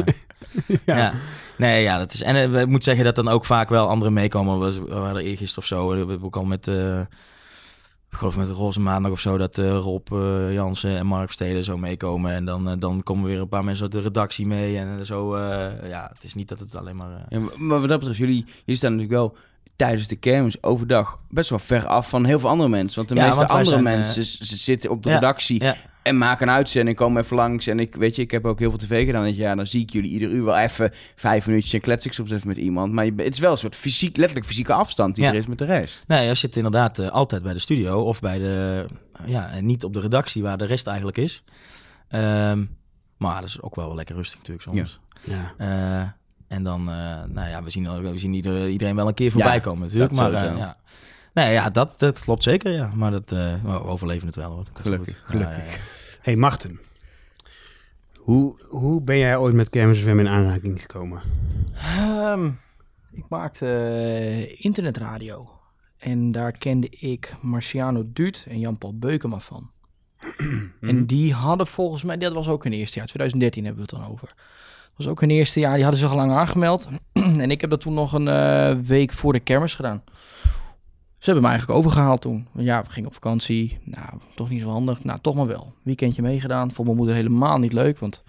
[0.87, 0.97] ja.
[0.97, 1.12] ja.
[1.57, 2.23] Nee, ja, dat is...
[2.23, 4.59] En eh, ik moet zeggen dat dan ook vaak wel anderen meekomen.
[4.61, 5.88] We we waren er eergisteren of zo.
[5.88, 6.71] We hebben ook al met...
[8.11, 9.37] ik geloof met de Roze Maandag of zo...
[9.37, 12.33] dat eh, Rob eh, Jansen en Mark Steden zo meekomen.
[12.33, 14.79] En dan, eh, dan komen weer een paar mensen uit de redactie mee.
[14.79, 15.38] En zo...
[15.85, 17.27] ja, het is niet dat het alleen maar...
[17.29, 19.37] Ja, maar- wat dat betreft, jullie, jullie staan natuurlijk wel
[19.77, 22.97] tijdens de kermis overdag best wel ver af van heel veel andere mensen.
[22.97, 24.25] Want de Ja, meeste andere zijn, mensen
[24.59, 25.77] zitten op de redactie ja.
[26.03, 27.67] En maken een uitzending, komen even langs.
[27.67, 29.57] En ik weet je, ik heb ook heel veel tv gedaan dit jaar.
[29.57, 32.49] Dan zie ik jullie ieder uur wel even vijf minuutjes en klets ik soms even
[32.49, 32.93] met iemand.
[32.93, 35.31] Maar je, het is wel een soort fysiek, letterlijk fysieke afstand die Ja.
[35.31, 36.05] er is met de rest.
[36.07, 38.87] Nee, je zit inderdaad eh, altijd bij de studio of bij de,
[39.27, 41.43] ja, en niet op de redactie waar de rest eigenlijk is.
[42.09, 42.65] Ehm,
[43.17, 45.01] maar dat is ook wel lekker rustig natuurlijk soms.
[45.25, 45.55] Ja.
[45.59, 46.09] Eh,
[46.57, 46.95] en dan, eh,
[47.29, 50.15] nou ja, we zien, we zien ieder- iedereen wel een keer voorbij Ja, komen natuurlijk.
[50.15, 50.77] dat Maar eh, ja.
[51.38, 52.90] Nee, ja, dat, dat klopt zeker, ja.
[52.94, 54.64] Maar dat, eh, we overleven het wel hoor.
[54.72, 55.57] Gelukkig, gelukkig.
[55.57, 55.79] Ja, ja, ja.
[56.20, 56.81] Hey Marten,
[58.16, 61.22] hoe, hoe ben jij ooit met Kermis FM in aanraking gekomen?
[61.74, 62.46] Ehm,
[63.12, 65.51] ik maakte eh, internetradio.
[65.98, 69.70] En daar kende ik Marciano Duut en Jan-Paul Beukema van.
[70.81, 74.01] En die hadden volgens mij, dat was ook hun eerste jaar, 2013 hebben we het
[74.01, 74.29] dan over.
[74.29, 76.88] Dat was ook hun eerste jaar, die hadden zich al lang aangemeld.
[77.12, 80.03] en ik heb dat toen nog een eh, week voor de kermis gedaan.
[81.19, 82.47] Ze hebben me eigenlijk overgehaald toen.
[82.55, 83.79] Ja, we gingen op vakantie.
[83.85, 85.05] Nou, toch niet zo handig.
[85.05, 85.73] Nou, toch maar wel.
[85.83, 86.73] Weekendje meegedaan.
[86.73, 88.23] Vond mijn moeder helemaal niet leuk, want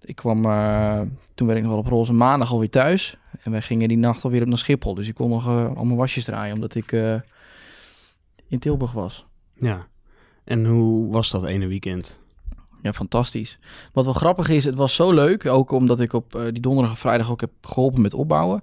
[0.00, 0.44] ik kwam...
[0.44, 1.00] eh,
[1.34, 3.16] toen werd ik nog wel op roze maandag alweer thuis.
[3.42, 4.94] En wij gingen die nacht alweer op naar Schiphol.
[4.94, 7.14] Dus ik kon nog eh, allemaal wasjes draaien, omdat ik eh,
[8.48, 9.26] in Tilburg was.
[9.54, 9.86] Ja.
[10.44, 12.20] En hoe was dat ene weekend?
[12.82, 13.58] Ja, fantastisch.
[13.92, 16.92] Wat wel grappig is, het was zo leuk, ook omdat ik op eh, die donderdag
[16.92, 18.60] en vrijdag ook heb geholpen met opbouwen,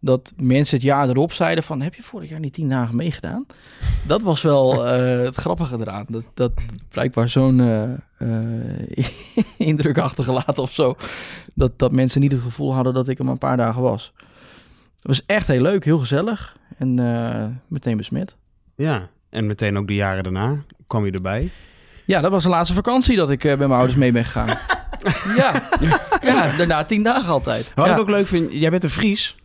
[0.00, 3.46] dat mensen het jaar erop zeiden van, heb je vorig jaar niet tien dagen meegedaan?
[4.06, 6.04] Dat was wel eh, het grappige eraan.
[6.08, 6.52] Dat, dat
[6.90, 7.60] blijkbaar zo'n
[8.18, 9.06] eh,
[9.68, 10.96] indruk achtergelaten of zo,
[11.54, 14.12] dat, dat mensen niet het gevoel hadden dat ik er maar een paar dagen was.
[14.96, 16.94] Het was echt heel leuk, heel gezellig en
[17.68, 18.36] meteen besmet.
[18.74, 19.08] Ja.
[19.30, 21.50] En meteen ook de jaren daarna kwam je erbij.
[22.08, 24.46] Ja, dat was de laatste vakantie dat ik eh, met mijn ouders mee ben gegaan.
[25.36, 25.68] ja.
[26.22, 27.72] ja, daarna tien dagen altijd.
[27.74, 27.92] Wat ja.
[27.92, 29.36] ik ook leuk vind, jij bent een Fries.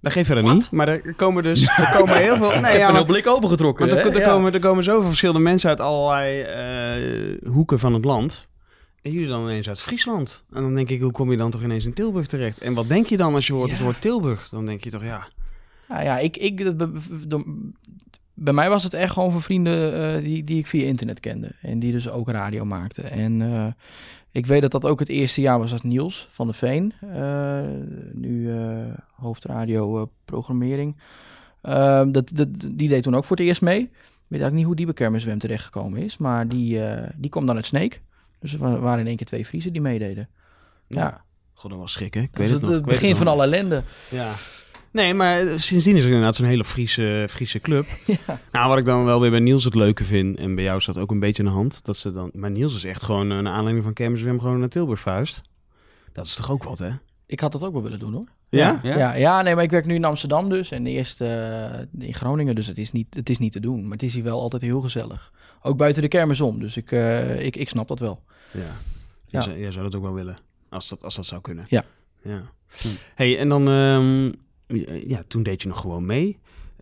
[0.00, 0.70] Dat geeft verder niet.
[0.70, 2.52] Maar er komen dus er komen heel veel...
[2.54, 3.88] ik Nee, heb ja, een maar, heel blik opengetrokken.
[3.88, 4.28] want er, er, Ja.
[4.28, 8.46] komen, er komen zoveel verschillende mensen uit allerlei eh, hoeken van het land.
[9.02, 10.44] En jullie dan ineens uit Friesland.
[10.52, 12.58] En dan denk ik, hoe kom je dan toch ineens in Tilburg terecht?
[12.58, 14.48] En wat denk je dan als je hoort het woord Tilburg?
[14.48, 15.28] Dan denk je toch, ja...
[15.88, 16.72] Ja, ja ik, ik,
[18.42, 21.50] bij mij was het echt gewoon voor vrienden eh, die, die ik via internet kende.
[21.62, 23.10] En die dus ook radio maakten.
[23.10, 23.66] En eh,
[24.30, 26.92] ik weet dat dat ook het eerste jaar was als Niels van de Veen.
[27.12, 27.60] eh,
[28.12, 28.50] nu
[29.14, 30.96] hoofdradio programmering.
[31.62, 33.80] Ehm, dat, dat, die deed toen ook voor het eerst mee.
[33.80, 33.88] Ik
[34.36, 36.16] weet eigenlijk niet hoe die bij Kermiswem terechtgekomen is.
[36.16, 36.80] Maar die,
[37.16, 38.00] die kwam dan uit Sneek.
[38.38, 40.28] Dus er wa- waren in één keer twee Friesen die meededen.
[40.86, 41.24] Ja,
[41.54, 42.22] God, dat was schrikken.
[42.22, 42.78] Ik weet het het, nog.
[42.78, 43.82] ik weet begin het van alle ellende.
[44.10, 44.32] Ja.
[44.92, 47.86] Nee, maar sindsdien is er inderdaad zo'n hele Friese, Friese club.
[48.06, 48.40] Ja.
[48.52, 50.84] Nou, wat ik dan wel weer bij Niels het leuke vind, en bij jou is
[50.84, 52.30] dat ook een beetje in de hand, dat ze dan...
[52.34, 55.42] Maar Niels is echt gewoon een aanleiding van Kermiswem gewoon naar Tilburg vuist.
[56.12, 56.90] Dat is toch ook wat, hè?
[57.26, 58.26] Ik had dat ook wel willen doen hoor.
[58.48, 58.80] Ja?
[58.82, 58.98] Ja?
[58.98, 62.54] Ja, ja, nee, maar ik werk nu in Amsterdam dus en eerst eh, in Groningen,
[62.54, 63.82] dus het is, niet, het is niet te doen.
[63.82, 65.32] Maar het is hier wel altijd heel gezellig.
[65.62, 68.22] Ook buiten de kermis om, dus ik, eh, ik, ik snap dat wel.
[68.52, 68.60] Ja.
[68.60, 68.66] Ja.
[69.26, 71.64] Jij, zou, jij zou dat ook wel willen, als dat, als dat zou kunnen.
[71.68, 71.84] Ja.
[72.22, 72.42] ja.
[73.14, 73.68] hey, en dan...
[73.68, 74.32] ehm,
[75.06, 76.38] ja, toen deed je nog gewoon mee.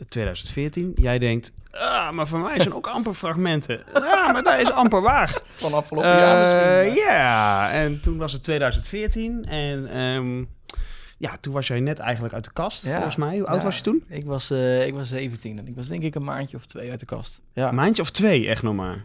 [0.08, 0.92] 2014.
[0.94, 3.80] Jij denkt, ah, maar voor mij zijn ook amper fragmenten.
[3.94, 5.40] Ja, maar dat is amper waar.
[5.50, 7.02] Van afgelopen jaar Eh, misschien.
[7.04, 10.44] Ja, en toen was het 2014 en ehm,
[11.18, 12.92] ja, toen was jij net eigenlijk uit de kast, Ja.
[12.94, 13.38] volgens mij.
[13.38, 13.64] Hoe oud Ja.
[13.64, 14.04] was je toen?
[14.08, 16.90] Ik was, eh, ik was 17 en ik was denk ik een maandje of twee
[16.90, 17.40] uit de kast.
[17.52, 19.04] Ja, maandje of twee, echt nog maar.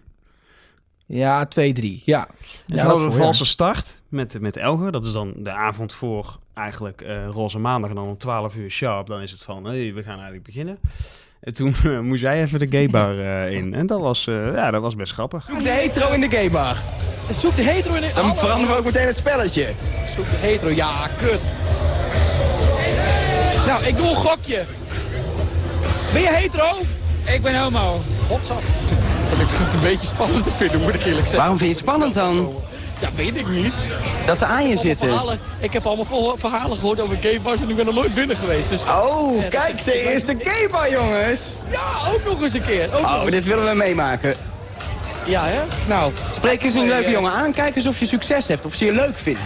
[1.06, 2.02] Ja twee, drie.
[2.06, 2.28] Ja.
[2.68, 4.92] En ja hadden we een valse start met, met Elger.
[4.92, 7.90] Dat is dan de avond voor eigenlijk eh, Roze Maandag.
[7.90, 10.80] En dan om 12 uur sharp, dan is het van, hey, we gaan eigenlijk beginnen.
[11.40, 13.74] En toen eh, moest jij even de gaybar eh in.
[13.74, 15.46] En dat was, eh, ja, dat was best grappig.
[15.50, 16.78] Zoek de hetero in de gaybar.
[17.32, 18.12] Zoek de hetero in de...
[18.16, 19.72] Dan veranderen we ook meteen het spelletje.
[20.16, 21.50] Zoek de hetero, ja, kut.
[23.68, 24.64] Nou, ik doe een gokje.
[26.14, 26.70] Ben je hetero?
[27.26, 28.00] Ik ben homo.
[29.40, 31.38] Ik vind het een beetje spannend te vinden, moet ik eerlijk zeggen.
[31.38, 32.54] Waarom vind je het spannend dan?
[33.02, 33.74] Ja, weet ik niet.
[34.26, 35.08] Dat ze aan je zitten.
[35.08, 38.38] verhalen, ik heb allemaal verha- verhalen gehoord over gaybars en ik ben er nooit binnen
[38.38, 38.70] geweest.
[38.70, 38.82] Dus...
[38.84, 41.56] Oh, Ja, kijk, is- de gaybar, jongens.
[41.72, 42.90] Ja, ook nog eens een keer.
[42.94, 44.36] Ook Oh, dit willen we meemaken.
[45.26, 45.62] Ja, hè?
[45.88, 47.54] Nou, Spreek eens een leuke eh, jongen aan.
[47.54, 48.66] Kijk eens of je succes hebt.
[48.66, 49.44] Of ze je leuk vinden.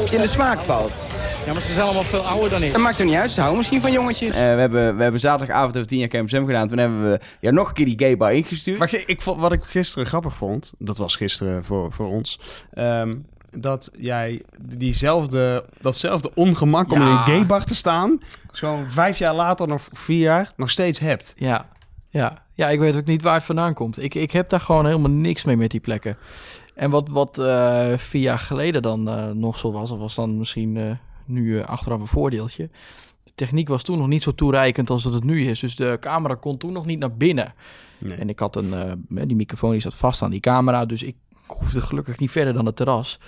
[0.00, 1.06] Of je in de smaak valt.
[1.46, 2.72] ja, maar ze zijn allemaal veel ouder dan ik.
[2.72, 3.30] Dat maakt er niet uit.
[3.30, 4.30] Ze houden misschien van jongetjes.
[4.30, 6.68] Eh, we, hebben, we hebben zaterdagavond over 10 jaar KMSM gedaan.
[6.68, 8.78] Toen hebben we ja, nog een keer die gaybar ingestuurd.
[8.78, 12.40] Maar ik, vond, wat ik gisteren grappig vond, dat was gisteren voor, voor ons,
[12.72, 13.14] ehm,
[13.50, 18.18] dat jij diezelfde, datzelfde ongemak om in een gaybar te staan,
[18.50, 21.34] zo'n vijf jaar later, nog vier jaar, nog steeds hebt.
[21.36, 21.66] Ja,
[22.08, 22.43] ja.
[22.54, 24.02] Ja, ik weet ook niet waar het vandaan komt.
[24.02, 26.16] Ik, ik heb daar gewoon helemaal niks mee met die plekken.
[26.74, 30.38] En wat, wat eh, vier jaar geleden dan eh, nog zo was, of was dan
[30.38, 30.90] misschien eh,
[31.24, 32.70] nu achteraf een voordeeltje.
[33.24, 35.60] De techniek was toen nog niet zo toereikend als dat het nu is.
[35.60, 37.54] Dus de camera kon toen nog niet naar binnen.
[37.98, 38.18] Nee.
[38.18, 41.80] En ik had een, die microfoon die zat vast aan die camera, dus ik hoefde
[41.80, 43.18] gelukkig niet verder dan het terras.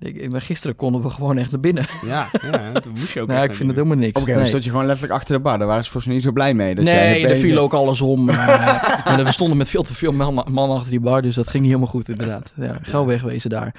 [0.00, 1.86] Ik, ik- maar gisteren konden we gewoon echt naar binnen.
[2.06, 4.12] Ja, ja dat moest je ook nou, echt ik vind het helemaal niks.
[4.12, 4.46] Gegeven moment Nee.
[4.46, 5.58] stond je gewoon letterlijk achter de bar.
[5.58, 6.74] Daar waren ze volgens mij niet zo blij mee.
[6.74, 8.28] Dat jij Nee, er opeens- viel ook alles om.
[8.28, 11.48] eh, en we stonden met veel te veel man- mannen achter die bar, dus dat
[11.48, 12.52] ging niet helemaal goed inderdaad.
[12.56, 13.74] Ja, gauw wegwezen daar.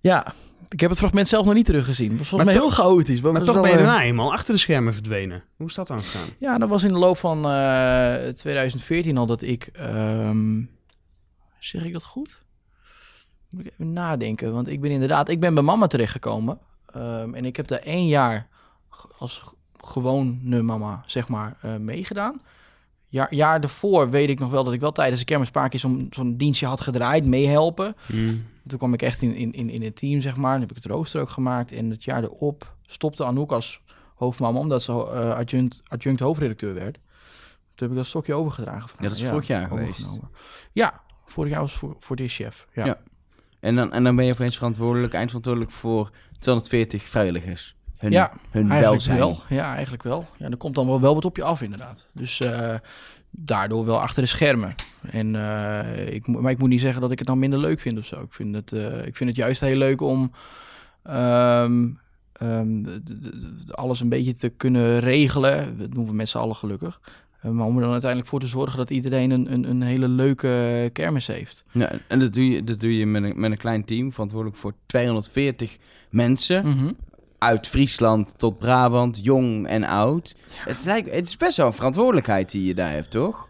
[0.00, 0.32] Ja,
[0.68, 2.08] ik heb het fragment zelf nog niet teruggezien.
[2.08, 3.20] Het was volgens Maar mij heel chaotisch.
[3.20, 5.42] Maar toch ben je eh, daarna eenmaal achter de schermen verdwenen.
[5.56, 6.28] Hoe is dat dan gegaan?
[6.38, 9.68] Ja, dat was in de loop van eh 2014 al dat ik...
[9.72, 10.60] ehm,
[11.58, 12.42] zeg ik dat goed?
[13.54, 14.52] Moet ik even nadenken.
[14.52, 15.28] Want ik ben inderdaad...
[15.28, 16.58] Ik ben bij mama terechtgekomen.
[16.86, 18.48] Ehm, en ik heb daar één jaar
[19.18, 22.40] als gewone mama, zeg maar, eh, meegedaan.
[23.08, 25.78] Jaar, jaar daarvoor weet ik nog wel dat ik wel tijdens de keer
[26.10, 27.96] zo'n dienstje had gedraaid, meehelpen.
[28.66, 30.52] Toen kwam ik echt in, in, in, in het team, zeg maar.
[30.52, 31.72] Dan heb ik het rooster ook gemaakt.
[31.72, 33.82] En het jaar erop stopte Anouk als
[34.14, 34.58] hoofdmama...
[34.58, 36.94] omdat ze eh, adjunct, adjunct hoofdredacteur werd.
[36.94, 38.88] Toen heb ik dat stokje overgedragen.
[38.88, 40.18] van Ja, dat is vorig jaar geweest.
[40.72, 42.66] Ja, vorig jaar was voor, voor de chef.
[42.72, 42.84] Ja.
[42.84, 43.00] Ja.
[43.64, 47.74] En dan, en dan ben je opeens verantwoordelijk, eindverantwoordelijk voor 240 vrijwilligers.
[47.98, 49.18] Hun, ja, hun eigenlijk welzijn.
[49.18, 49.38] wel.
[49.48, 50.26] Ja, eigenlijk wel.
[50.38, 52.06] Ja, er komt dan wel, wel wat op je af, inderdaad.
[52.12, 52.74] Dus eh,
[53.30, 54.74] daardoor wel achter de schermen.
[55.10, 57.98] En, eh, ik, maar ik moet niet zeggen dat ik het nou minder leuk vind
[57.98, 58.22] of zo.
[58.22, 60.32] Ik vind het, eh, ik vind het juist heel leuk om
[61.02, 61.88] ehm,
[62.32, 62.84] ehm,
[63.70, 65.78] alles een beetje te kunnen regelen.
[65.78, 67.00] Dat doen we met z'n allen gelukkig.
[67.44, 70.08] Eh, maar om er dan uiteindelijk voor te zorgen dat iedereen een, een, een hele
[70.08, 71.64] leuke kermis heeft.
[71.72, 74.58] Ja, en dat doe je, dat doe je met, een, met een klein team, verantwoordelijk
[74.60, 75.78] voor 240
[76.10, 76.66] mensen.
[76.66, 76.92] Mhm.
[77.38, 80.36] Uit Friesland tot Brabant, jong en oud.
[80.48, 83.48] Het, lijkt, het is best wel een verantwoordelijkheid die je daar hebt, toch?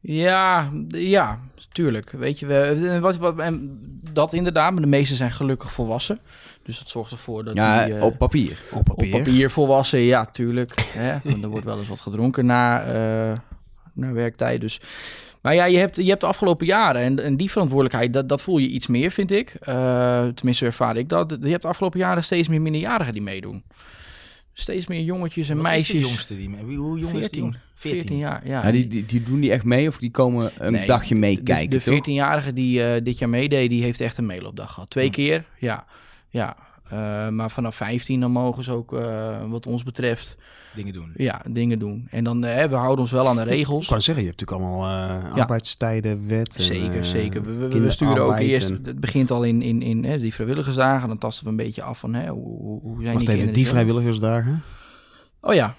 [0.00, 1.40] Ja, ja,
[1.72, 2.10] tuurlijk.
[2.10, 3.78] Weet je, we, wat, wat, en
[4.12, 6.18] dat inderdaad, maar de meesten zijn gelukkig volwassen.
[6.62, 8.62] Dus dat zorgt ervoor dat Ja, die, eh, op papier.
[8.70, 10.72] Op op papier volwassen, ja, tuurlijk.
[10.92, 11.18] Hè?
[11.30, 13.38] Want er wordt wel eens wat gedronken na, eh,
[13.92, 14.60] na werktijd.
[14.60, 14.80] Dus.
[15.40, 18.42] Maar ja, je hebt, je hebt de afgelopen jaren en, en die verantwoordelijkheid, dat, dat
[18.42, 19.54] voel je iets meer, vind ik.
[19.60, 21.36] Eh, tenminste, ervaar ik dat.
[21.40, 23.62] Je hebt de afgelopen jaren steeds meer minderjarigen die meedoen.
[24.60, 25.94] Steeds meer jongetjes en Wat meisjes.
[25.94, 27.42] is de jongste die mee- Hoe jong is die?
[27.42, 28.64] 14, 14 jaar, ja.
[28.66, 31.70] Ja, die, die, die doen die echt mee of die komen een Nee, dagje meekijken,
[31.70, 32.06] De, de toch?
[32.06, 34.90] 14-jarige die eh, dit jaar meedeed, die heeft echt een mailopdag gehad.
[34.90, 35.86] Twee keer, ja.
[36.28, 36.56] ja.
[36.90, 40.36] Eh, maar vanaf 15 dan mogen ze ook, eh, wat ons betreft,
[40.74, 41.12] Dingen doen.
[41.16, 42.06] ja, dingen doen.
[42.10, 43.86] En dan, eh, we houden ons wel aan de Ik regels.
[43.86, 46.54] kan zeggen, je hebt natuurlijk allemaal arbeidstijden, wet.
[46.58, 47.42] Zeker, zeker.
[47.42, 51.08] We, we- we sturen ook eerst, het begint al in, in, in hè, die vrijwilligersdagen.
[51.08, 53.66] Dan tasten we een beetje af van, hè, hoe, hoe zijn Wacht die even, die
[53.66, 54.62] vrijwilligersdagen?
[55.40, 55.74] Oh ja.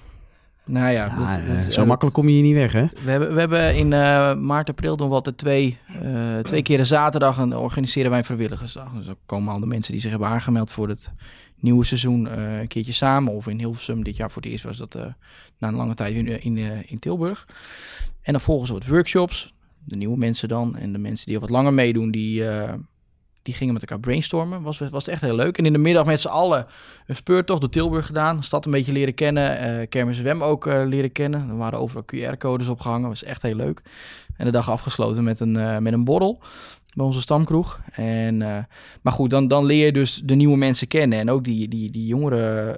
[0.70, 1.06] Nou ja.
[1.06, 2.86] Ja, dat- eh, zo eh, makkelijk kom je hier niet weg, hè?
[3.04, 6.80] We hebben, we hebben in eh, maart, april doen we altijd twee, eh, twee keer
[6.80, 8.94] een zaterdag en organiseren wij een vrijwilligersdag.
[8.94, 11.12] Dus dan komen al de mensen die zich hebben aangemeld voor het
[11.60, 13.34] nieuwe seizoen een keertje samen.
[13.34, 14.98] Of in Hilversum, dit jaar voor het eerst was dat
[15.58, 17.48] na een lange tijd in, in, in Tilburg.
[18.22, 19.54] En dan volgen ze wat workshops,
[19.84, 20.78] de nieuwe mensen dan.
[20.78, 22.44] En de mensen die al wat langer meedoen, die,
[23.50, 24.62] die gingen met elkaar brainstormen.
[24.62, 25.58] Was, was echt heel leuk.
[25.58, 26.66] En in de middag met z'n allen
[27.06, 28.38] een speurtocht door Tilburg gedaan.
[28.38, 29.58] De stad een beetje leren kennen.
[29.58, 31.50] eh Kermis Wem ook eh, leren kennen.
[31.50, 33.10] Er waren overal QR-codes opgehangen.
[33.10, 33.82] was echt heel leuk.
[34.38, 36.40] En de dag afgesloten met een, eh, met een borrel
[36.94, 37.80] bij onze stamkroeg.
[37.92, 38.38] En,
[39.02, 41.20] maar goed, dan, dan leer je dus de nieuwe mensen kennen.
[41.20, 42.76] En ook die, die, die jongere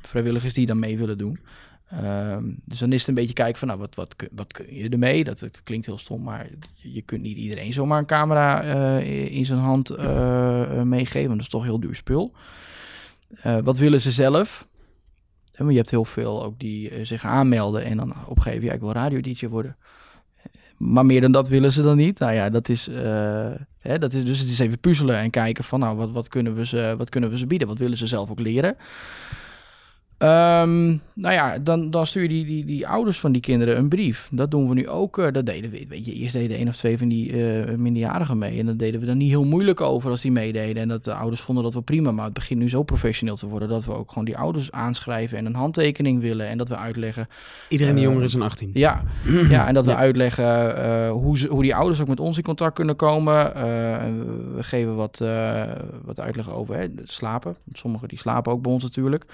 [0.00, 1.38] vrijwilligers die dan mee willen doen.
[2.00, 4.88] Ehm, dus dan is het een beetje kijken van, nou, wat, wat, wat kun je
[4.88, 5.24] ermee?
[5.24, 9.46] Dat, het klinkt heel stom, maar je, kunt niet iedereen zomaar een camera eh, in
[9.46, 11.30] zijn hand eh, meegeven.
[11.30, 12.32] Dat is toch heel duur spul.
[13.62, 14.66] Wat willen ze zelf?
[15.52, 19.46] Je hebt heel veel ook die zich aanmelden en dan opgeven, ja, ik wil radio-dj
[19.46, 19.76] worden.
[20.76, 22.18] Maar meer dan dat willen ze dan niet.
[22.18, 22.86] Nou ja, dat is,
[23.78, 26.54] hè, dat is dus het is even puzzelen en kijken van, nou, wat, wat, kunnen
[26.54, 27.68] we ze, wat kunnen we ze bieden?
[27.68, 28.76] Wat willen ze zelf ook leren?
[30.22, 33.88] Ehm, nou ja, dan, dan stuur je die, die, die ouders van die kinderen een
[33.88, 34.28] brief.
[34.32, 35.18] Dat doen we nu ook.
[35.18, 38.38] eh, dat deden we, weet je, eerst deden één of twee van die eh, minderjarigen
[38.38, 38.58] mee.
[38.58, 40.82] En dat deden we dan niet heel moeilijk over als die meededen.
[40.82, 42.10] En dat de ouders vonden dat wel prima.
[42.10, 45.38] Maar het begint nu zo professioneel te worden dat we ook gewoon die ouders aanschrijven
[45.38, 46.48] en een handtekening willen.
[46.48, 47.26] En dat we uitleggen.
[47.68, 48.70] Iedereen die eh, jonger is dan 18.
[48.74, 49.02] Ja,
[49.48, 49.96] ja en dat we Ja.
[49.96, 53.54] uitleggen hoe, ze, hoe die ouders ook met ons in contact kunnen komen.
[53.54, 55.24] En we- we geven wat,
[56.04, 57.56] wat uitleg over hè, het slapen.
[57.72, 59.24] Sommigen die slapen ook bij ons natuurlijk.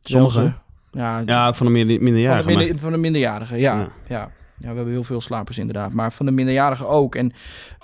[0.00, 0.56] Sommigen?
[0.92, 2.42] Ja, Ja, van de minder- minderjarigen.
[2.42, 3.74] Van de, minder- maar- van de minderjarigen, ja.
[3.78, 3.88] Ja.
[4.08, 4.30] ja.
[4.58, 4.68] Ja.
[4.68, 5.92] we hebben heel veel slapers inderdaad.
[5.92, 7.14] Maar van de minderjarigen ook.
[7.14, 7.32] En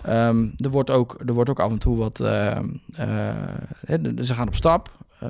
[0.03, 2.21] ehm, er, wordt ook, er wordt ook af en toe wat...
[2.21, 3.35] ehm, eh,
[4.21, 4.91] ze gaan op stap.
[5.21, 5.29] Eh,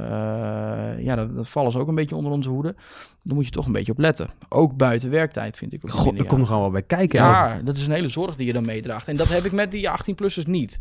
[0.99, 2.75] ja, dat, dat vallen ze ook een beetje onder onze hoede.
[3.23, 4.29] Daar moet je toch een beetje op letten.
[4.49, 5.83] Ook buiten werktijd, vind ik.
[5.85, 7.19] ook God, er komt nog wel bij kijken.
[7.21, 9.09] Ja, dat is een hele zorg die je dan meedraagt.
[9.09, 10.79] En dat heb ik met die 18-plussers niet.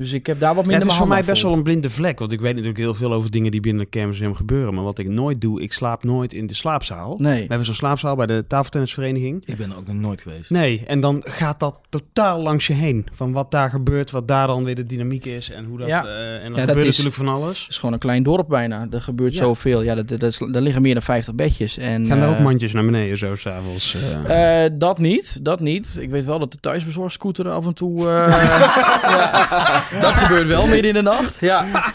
[0.00, 1.90] Dus ik heb daar wat Ja, minder het is voor mij best wel een blinde
[1.90, 2.18] vlek.
[2.18, 4.74] Want ik weet natuurlijk heel veel over dingen die binnen de kermismuseum gebeuren.
[4.74, 7.14] Maar wat ik nooit doe, ik slaap nooit in de slaapzaal.
[7.18, 7.40] Nee.
[7.40, 9.42] We hebben zo'n slaapzaal bij de tafeltennisvereniging.
[9.46, 10.50] Ik ben er ook nog nooit geweest.
[10.50, 13.06] Nee, en dan gaat dat totaal langs je heen.
[13.12, 15.50] Van wat daar gebeurt, wat daar dan weer de dynamiek is.
[15.50, 15.88] En hoe dat...
[15.88, 16.04] Ja.
[16.04, 17.60] eh, en dan Ja, dat gebeurt is- natuurlijk van alles.
[17.60, 18.86] Het is gewoon een klein dorp bijna.
[18.90, 19.38] Er gebeurt Ja.
[19.38, 19.82] zoveel.
[19.82, 21.76] Ja, dat, dat, daar liggen meer dan 50 bedjes.
[21.78, 23.96] En, Gaan daar ook eh, mandjes naar beneden zo s'avonds?
[24.26, 25.96] eh Eh, dat niet, dat niet.
[26.00, 28.08] Ik weet wel dat de thuisbezorgscooter af en toe...
[28.08, 28.28] eh,
[29.10, 31.40] ja, dat gebeurt wel midden in de nacht.
[31.40, 31.66] Ja.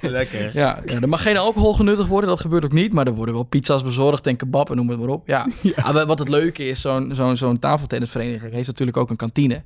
[0.00, 0.50] Lekker.
[0.54, 2.92] Ja, ja, er mag geen alcohol genuttigd worden, dat gebeurt ook niet.
[2.92, 5.28] Maar er worden wel pizza's bezorgd en kebab en noem het maar op.
[5.28, 5.46] Ja.
[5.76, 9.62] Ah, maar wat het leuke is, zo'n zo'n zo'n tafeltennisvereniging heeft natuurlijk ook een kantine.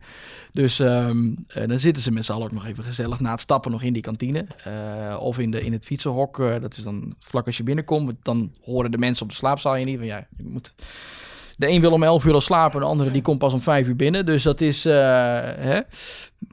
[0.52, 3.40] Dus ehm, eh, dan zitten ze met z'n allen ook nog even gezellig na het
[3.40, 4.46] stappen nog in die kantine.
[4.64, 8.14] Eh, of in, de, in het fietsenhok, eh, dat is dan vlak als je binnenkomt.
[8.22, 9.98] Dan horen de mensen op de slaapzaal je niet.
[9.98, 10.74] Van, ja, je moet...
[11.60, 13.86] De een wil om 11 uur al slapen, de andere die komt pas om 5
[13.88, 14.26] uur binnen.
[14.26, 15.80] Dus dat is, eh, hè?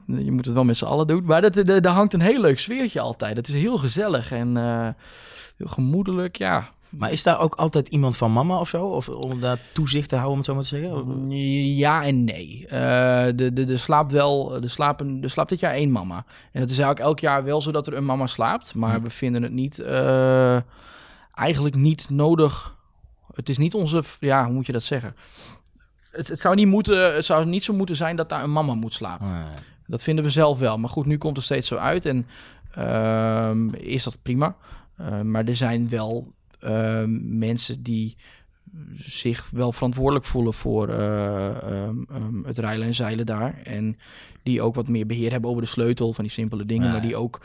[0.06, 1.24] je moet het wel met z'n allen doen.
[1.24, 3.36] Maar dat, dat- daar hangt een heel leuk sfeertje altijd.
[3.36, 4.88] Het is heel gezellig en eh,
[5.56, 6.36] heel gemoedelijk.
[6.36, 8.86] Ja, Maar is daar ook altijd iemand van mama of zo?
[8.86, 10.68] Of om daar toezicht te houden, om het zo maar te
[11.08, 11.30] zeggen?
[11.76, 12.66] Ja en nee.
[12.68, 16.16] Eh, de, de, de slaapt wel, de slapen, er slaapt dit jaar één mama.
[16.52, 18.74] En het is eigenlijk elk jaar wel zo dat er een mama slaapt.
[18.74, 20.56] Maar we vinden het niet, eh,
[21.34, 22.76] eigenlijk niet nodig.
[23.38, 25.16] Het is niet onze, ja, hoe moet je dat zeggen?
[26.10, 28.74] Het, het, zou niet moeten, het zou niet zo moeten zijn dat daar een mama
[28.74, 29.46] moet slapen.
[29.86, 30.78] Dat vinden we zelf wel.
[30.78, 32.26] Maar goed, nu komt het steeds zo uit en
[32.70, 34.56] ehm, is dat prima.
[34.96, 38.16] Eh, maar er zijn wel ehm, mensen die
[38.96, 43.60] zich wel verantwoordelijk voelen voor eh, ehm, ehm, het rijlen en zeilen daar.
[43.64, 43.96] En
[44.42, 46.86] die ook wat meer beheer hebben over de sleutel van die simpele dingen.
[46.86, 47.40] Ja, Maar die ook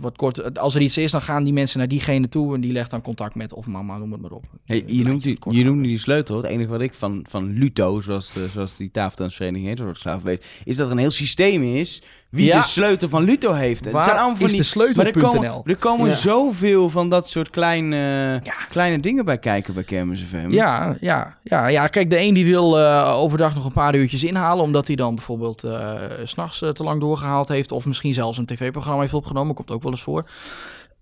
[0.00, 0.58] wat kort.
[0.58, 3.02] Als er iets is, dan gaan die mensen naar diegene toe en die legt dan
[3.02, 4.44] contact met of mama, noem het maar op.
[4.64, 6.36] Hey, je, noemt die, je noemde die sleutel.
[6.36, 10.22] Het enige wat ik van, van Luto, zoals, de, zoals die tafeldansvereniging heet, wordt slaaf
[10.22, 12.60] weet, is dat er een heel systeem is wie Ja.
[12.60, 13.84] de sleutel van Luto heeft.
[13.84, 16.14] Het Waar zijn allemaal van is die, de sleutel Maar er komen, er komen Ja.
[16.14, 20.50] zoveel van dat soort kleine, kleine dingen bij kijken bij Kermis FM.
[20.50, 21.86] Ja, ja, ja, ja.
[21.86, 25.14] Kijk, de een die wil eh, overdag nog een paar uurtjes inhalen, omdat hij dan
[25.14, 29.54] bijvoorbeeld eh, s s'nachts te lang doorgehaald heeft, of misschien zelfs een tv-programma heeft opgenomen,
[29.54, 30.30] komt ook wel eens voor.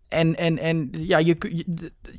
[0.08, 1.64] En, en, en ja, je, je,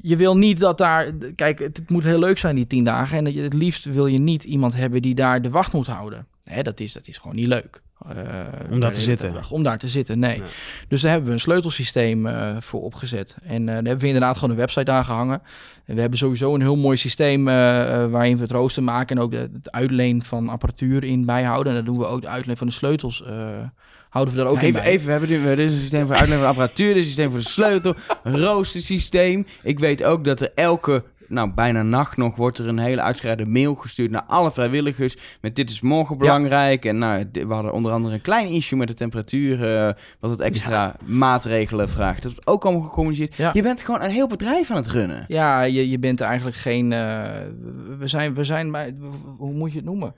[0.01, 1.11] je wil niet dat daar.
[1.35, 3.17] Kijk, het, het moet heel leuk zijn, die tien dagen.
[3.17, 6.27] En het liefst wil je niet iemand hebben die daar de wacht moet houden.
[6.43, 7.81] Hè, dat, is, dat is gewoon niet leuk.
[8.09, 8.15] Eh,
[8.71, 9.33] Om daar te zitten.
[9.33, 9.51] dag.
[9.51, 10.41] Om daar te zitten, nee.
[10.87, 13.35] Dus daar hebben we een sleutelsysteem eh, voor opgezet.
[13.43, 15.41] En eh, daar hebben we inderdaad gewoon een website aangehangen.
[15.85, 19.15] En we hebben sowieso een heel mooi systeem eh, eh, waarin we het rooster maken
[19.17, 21.71] en ook de, het uitleen van apparatuur in bijhouden.
[21.75, 23.23] En dan doen we ook de uitleen van de sleutels.
[23.23, 23.33] eh,
[24.09, 24.91] houden we daar ook in even, bij.
[24.91, 27.45] even, we hebben nu dus een systeem voor uitleveren van apparatuur, een systeem voor de
[27.45, 29.45] sleutel, een roostersysteem.
[29.63, 33.45] Ik weet ook dat er elke, nou bijna nacht nog, wordt er een hele uitgebreide
[33.45, 36.85] mail gestuurd naar alle vrijwilligers met dit is morgen belangrijk.
[36.85, 40.39] En nou, we hadden onder andere een klein issue met de temperatuur, eh, wat het
[40.41, 42.23] extra maatregelen vraagt.
[42.23, 43.35] Dat wordt ook allemaal gecommuniceerd.
[43.35, 43.49] Ja.
[43.53, 45.25] Je bent gewoon een heel bedrijf aan het runnen.
[45.27, 46.91] Ja, je, je bent eigenlijk geen.
[46.91, 46.99] eh,
[47.97, 48.95] we- zijn, we zijn bij.
[49.37, 50.13] Hoe moet je het noemen?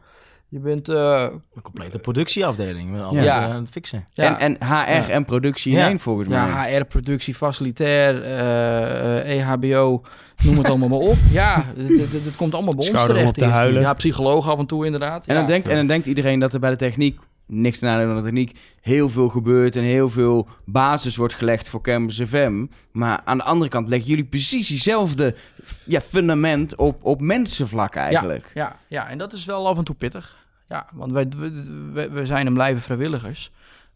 [0.49, 0.89] Je bent.
[0.89, 2.91] eh, Een complete productieafdeling.
[2.91, 3.47] Met alles Ja.
[3.47, 4.05] eh, aan het fixen.
[4.13, 4.39] Ja.
[4.39, 5.09] En, en HR Ja.
[5.09, 5.87] en productie in Ja.
[5.87, 6.37] één volgens mij.
[6.37, 10.01] ja, HR, productie, facilitair, eh, eh, EHBO,
[10.43, 11.15] noem het allemaal maar op.
[11.31, 13.37] Ja, het, komt allemaal bij ons Schouder om terecht.
[13.41, 13.81] op te huilen.
[13.81, 15.25] Ja, psycholoog af en toe inderdaad.
[15.25, 15.39] En, ja.
[15.39, 18.23] dan denkt, en dan denkt iedereen dat er bij de techniek, niks te van de
[18.23, 22.65] techniek, heel veel gebeurt en heel veel basis wordt gelegd voor Campus FM.
[22.91, 25.35] Maar aan de andere kant leggen jullie precies diezelfde
[25.85, 28.51] ja, fundament op, op mensenvlak eigenlijk.
[28.53, 30.47] Ja, ja, ja, en dat is wel af en toe pittig.
[30.67, 31.27] Ja, want wij,
[32.11, 33.51] we zijn en blijven vrijwilligers.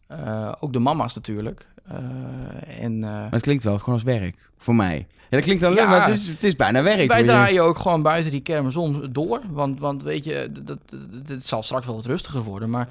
[0.06, 1.66] Eh, ook de mama's natuurlijk.
[1.88, 1.96] Eh,
[2.84, 5.06] en, eh, Maar het klinkt wel gewoon als werk, voor mij.
[5.30, 5.88] Ja, dat klinkt dan leuk, Ja.
[5.90, 6.96] maar het is, het is bijna werk.
[6.96, 7.24] wij weet je.
[7.24, 9.40] draaien ook gewoon buiten die kermis om door.
[9.50, 12.70] Want, want weet je, dat, dat, dat- het zal straks wel wat rustiger worden.
[12.70, 12.88] Maar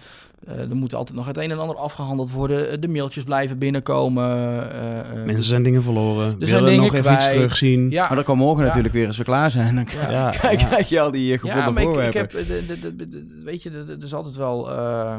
[0.48, 2.82] eh, er moet altijd nog het een en ander afgehandeld worden.
[2.82, 4.24] De mailtjes blijven binnenkomen.
[4.72, 6.36] eh, eh, Mensen zijn dingen verloren.
[6.40, 7.90] Er willen nog even iets terugzien.
[7.90, 8.66] Ja, Maar dan kan morgen Ja.
[8.68, 9.76] natuurlijk weer als we klaar zijn.
[9.76, 10.12] Dan Ja.
[10.12, 10.68] Ja, krijg, ja.
[10.68, 13.64] krijg je al die eh, Ja, maar ik, heb, de, de, de, de- de- weet
[13.64, 15.16] je, er er is altijd wel, eh,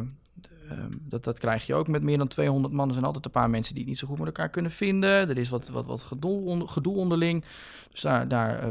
[0.71, 2.87] ehm, dat, dat krijg je ook met meer dan 200 man.
[2.87, 5.11] Er zijn altijd een paar mensen die het niet zo goed met elkaar kunnen vinden.
[5.29, 7.45] Er is wat, wat, wat gedoe, onder, gedoe onderling.
[7.93, 8.69] Dus daar, daar eh,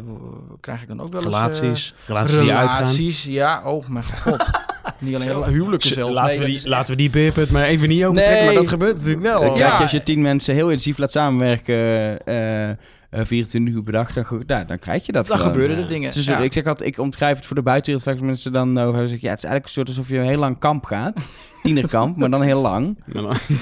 [0.60, 1.32] krijg ik dan ook wel eens...
[1.34, 1.94] eh, Relaties.
[2.08, 2.78] relaties die uitgaan.
[2.80, 3.64] relaties, ja.
[3.66, 4.46] Oh mijn god.
[5.00, 6.14] niet alleen huwelijken zelfs.
[6.14, 8.36] Laten, Nee, we die, is laten we die beerput maar even niet open trekken.
[8.36, 8.46] Nee.
[8.46, 9.58] Maar dat gebeurt natuurlijk wel.
[9.58, 9.78] Ja.
[9.78, 12.70] als je tien mensen heel intensief laat samenwerken, eh,
[13.13, 15.52] 24 uur per dag, dan, nou, dan krijg je dat Dan gewoon.
[15.52, 15.84] gebeuren ja.
[15.84, 16.08] er dingen.
[16.08, 16.38] Het is- ja.
[16.38, 19.19] Ik zeg altijd, ik omschrijf het voor de buitenwereld vaak als mensen dan over zeggen,
[19.28, 21.21] ja, het is eigenlijk een soort alsof je een heel lang kamp gaat.
[21.63, 22.97] Tienerkamp, maar dan heel lang.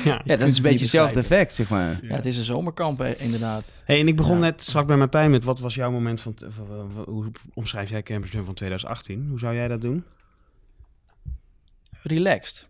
[0.04, 2.00] Ja, Ja, dat is een beetje hetzelfde effect, zeg maar.
[2.02, 3.64] ja, het is een zomerkamp, hè, inderdaad.
[3.84, 4.42] Hey, en ik begon Ja.
[4.42, 6.34] net straks bij Martijn met wat was jouw moment van...
[6.34, 9.26] t- van- van- van- hoe omschrijf jij Campus van 2018?
[9.30, 10.04] Hoe zou jij dat doen?
[12.04, 12.68] Relaxed.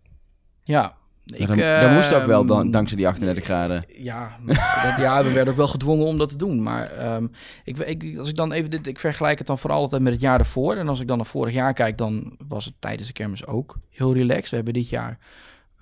[0.64, 0.96] Ja.
[1.26, 3.84] Ik, dan, dat moest ook wel dan, ehm, dankzij die 38 graden.
[3.96, 4.56] Ja, dat-
[4.98, 6.62] ja, we werden ook wel gedwongen om dat te doen.
[6.62, 7.26] Maar ehm,
[7.64, 10.20] ik, ik, als ik dan even dit, ik vergelijk het dan vooral altijd met het
[10.22, 10.74] jaar ervoor.
[10.74, 13.78] En als ik dan naar vorig jaar kijk, dan was het tijdens de kermis ook
[13.90, 14.50] heel relaxed.
[14.50, 15.18] We hebben dit jaar,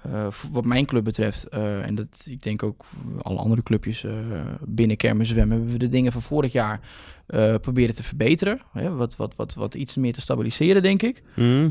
[0.02, 2.84] eh, wat mijn club betreft, eh, en dat ik denk ook
[3.22, 4.12] alle andere clubjes eh,
[4.60, 6.80] binnen kermis zwemmen, hebben we de dingen van vorig jaar
[7.26, 8.60] eh, proberen te verbeteren.
[8.72, 11.22] Hè, wat, wat, wat, wat iets meer te stabiliseren, denk ik.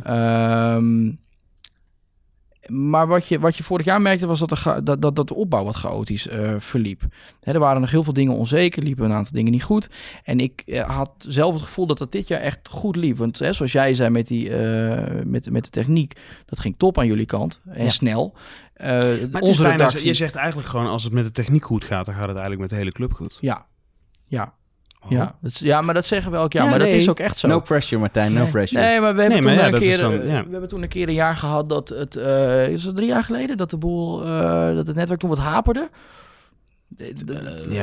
[0.04, 1.12] Ehm,
[2.70, 5.34] maar wat je, wat je vorig jaar merkte was dat de, dat, dat, dat de
[5.34, 7.02] opbouw wat chaotisch eh, verliep.
[7.42, 9.90] Hè, er waren nog heel veel dingen onzeker, liepen een aantal dingen niet goed.
[10.24, 13.18] En ik eh, had zelf het gevoel dat dat dit jaar echt goed liep.
[13.18, 16.98] Want hè, zoals jij zei met, die, eh, met, met de techniek, dat ging top
[16.98, 17.90] aan jullie kant en Ja.
[17.90, 18.36] snel.
[18.78, 22.06] Maar onze bijna, redactie, je zegt eigenlijk gewoon, als het met de techniek goed gaat,
[22.06, 23.38] dan gaat het eigenlijk met de hele club goed.
[23.42, 23.66] ja,
[24.28, 24.54] ja,
[25.06, 25.12] Oh.
[25.12, 26.64] ja, dat is- ja, maar dat zeggen we elk jaar.
[26.64, 27.48] Ja, maar dat is ook echt zo.
[27.48, 28.82] No pressure, Martijn, no pressure.
[28.84, 30.44] Nee, maar we hebben, Nee, toen, maar ja, een keer, dan- eh, ja.
[30.46, 33.24] we hebben toen een keer een jaar gehad dat het, eh, is het drie jaar
[33.24, 35.90] geleden, dat de boel, eh, dat het netwerk toen wat haperde.
[36.98, 37.06] Ja,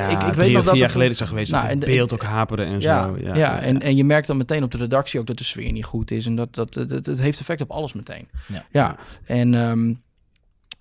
[0.08, 1.72] ik, ik drie weet nog dat vier jaar het- geleden is dat geweest Nou, dat
[1.72, 3.16] het beeld ook haperde en ja, zo.
[3.20, 5.72] Ja, Ja, En, en je merkt dan meteen op de redactie ook dat de sfeer
[5.72, 6.26] niet goed is.
[6.26, 8.28] En dat, dat, dat, dat- het heeft effect op alles meteen.
[8.46, 8.64] Ja.
[8.70, 9.92] Ja, en ehm,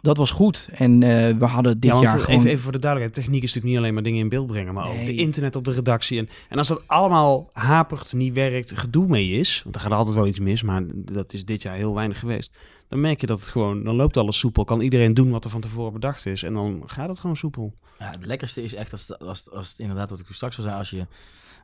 [0.06, 0.70] dat was goed.
[0.72, 2.45] En eh, we hadden dit ja, want jaar even, gewoon...
[2.45, 3.26] even voor de duidelijkheid.
[3.26, 5.64] Techniek is natuurlijk niet alleen maar dingen in beeld brengen, maar ook de internet op
[5.64, 6.20] de redactie.
[6.20, 10.16] En, en als dat allemaal hapert, niet werkt, gedoe mee is, want er gaat altijd
[10.16, 12.51] wel iets mis, maar dat is dit jaar heel weinig geweest.
[12.88, 14.64] Dan merk je dat het gewoon, dan loopt alles soepel.
[14.64, 16.43] Kan iedereen doen wat er van tevoren bedacht is.
[16.43, 17.74] En dan gaat het gewoon soepel.
[17.99, 20.76] Ja, het lekkerste is echt als, als, als het inderdaad wat ik straks al zei,
[20.76, 21.08] als je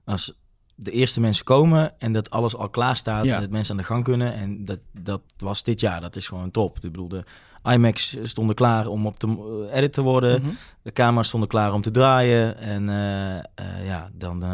[0.05, 0.33] als
[0.75, 3.35] de eerste mensen komen en dat alles al klaar staat Ja.
[3.35, 6.27] en dat mensen aan de gang kunnen en dat, dat was dit jaar, dat is
[6.27, 6.75] gewoon top.
[6.75, 7.23] Ik bedoel, de
[7.63, 9.27] IMAX stonden klaar om op te
[9.71, 10.51] eh, edit te worden, Mhm.
[10.83, 14.49] de camera's stonden klaar om te draaien en eh, eh, ja, dan eh,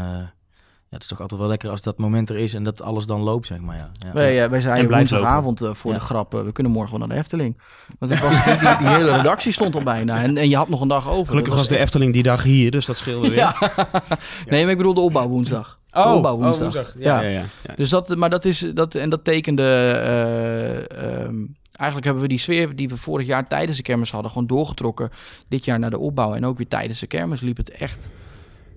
[0.89, 3.05] ja, het is toch altijd wel lekker als dat moment er is en dat alles
[3.05, 3.75] dan loopt, zeg maar.
[3.77, 3.89] Ja.
[4.05, 4.13] Ja.
[4.13, 4.47] Wij,
[4.87, 5.97] blijft woensdagavond eh, voor Ja.
[5.97, 7.61] de grap, we kunnen morgen wel naar de Efteling.
[7.99, 8.43] Want het was,
[8.79, 10.21] die, hele redactie stond al bijna.
[10.23, 11.27] En, en je had nog een dag over.
[11.27, 13.37] Gelukkig was de echt- Efteling die dag hier, dus dat scheelde weer.
[13.37, 13.55] Ja.
[14.49, 15.79] nee, maar ik bedoel de opbouw woensdag.
[15.91, 16.75] de opbouw woensdag.
[16.95, 17.43] Oh, Ja, ja, ja.
[17.63, 17.73] ja.
[17.75, 21.35] Dus dat, maar dat is, dat, en dat tekende, eh, ehm,
[21.77, 25.09] eigenlijk hebben we die sfeer die we vorig jaar tijdens de kermis hadden, gewoon doorgetrokken
[25.47, 26.33] dit jaar naar de opbouw.
[26.33, 28.09] En ook weer tijdens de kermis liep het echt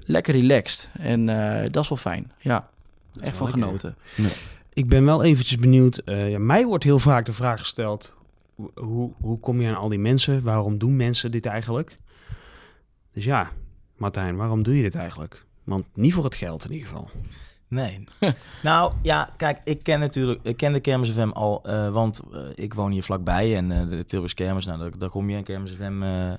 [0.07, 0.91] lekker relaxed.
[0.99, 2.69] En eh, dat is wel fijn, ja.
[3.21, 3.97] Echt van lekker, genoten.
[4.73, 5.99] Ik ben wel eventjes benieuwd.
[5.99, 8.13] eh, ja, mij wordt heel vaak de vraag gesteld:
[8.55, 10.43] hoe- hoe, hoe kom je aan al die mensen?
[10.43, 11.99] Waarom doen mensen dit eigenlijk?
[13.13, 13.51] Dus ja,
[13.97, 15.45] Martijn, waarom doe je dit eigenlijk?
[15.65, 17.11] Want niet voor het geld in ieder geval.
[17.71, 18.05] Nee.
[18.63, 22.41] nou ja, kijk, ik ken natuurlijk, ik ken de Kermis FM al, eh, want eh,
[22.55, 25.45] ik woon hier vlakbij en eh, de Tilburgs Kermis, nou daar, daar kom je en
[25.45, 26.33] Kermis FM, eh,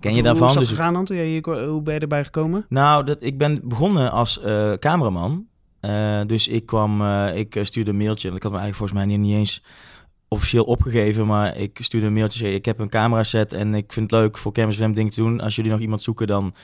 [0.00, 0.46] ken je Hoe daarvan?
[0.48, 1.04] is dat Dus gegaan dan?
[1.04, 2.66] Toen jij hier, kwa- hoe ben je erbij gekomen?
[2.68, 4.40] nou, dat, ik ben begonnen als
[4.78, 5.46] cameraman.
[6.26, 7.02] Dus ik kwam,
[7.34, 8.28] ik stuurde een mailtje.
[8.28, 9.62] En ik had me eigenlijk volgens mij niet, niet eens
[10.28, 11.26] officieel opgegeven.
[11.26, 12.38] Maar ik stuurde een mailtje.
[12.38, 15.12] Zei, ik heb een camera set en ik vind het leuk voor Kermis FM dingen
[15.12, 15.40] te doen.
[15.40, 16.54] Als jullie nog iemand zoeken, dan...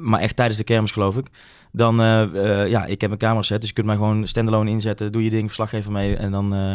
[0.00, 1.26] maar echt tijdens de kermis, geloof ik.
[1.74, 3.58] Dan, eh, eh, ja, ik heb een camera set.
[3.60, 5.12] Dus je kunt mij gewoon standalone inzetten.
[5.12, 6.16] Doe je ding, verslaggever mee.
[6.16, 6.54] En dan...
[6.54, 6.74] eh,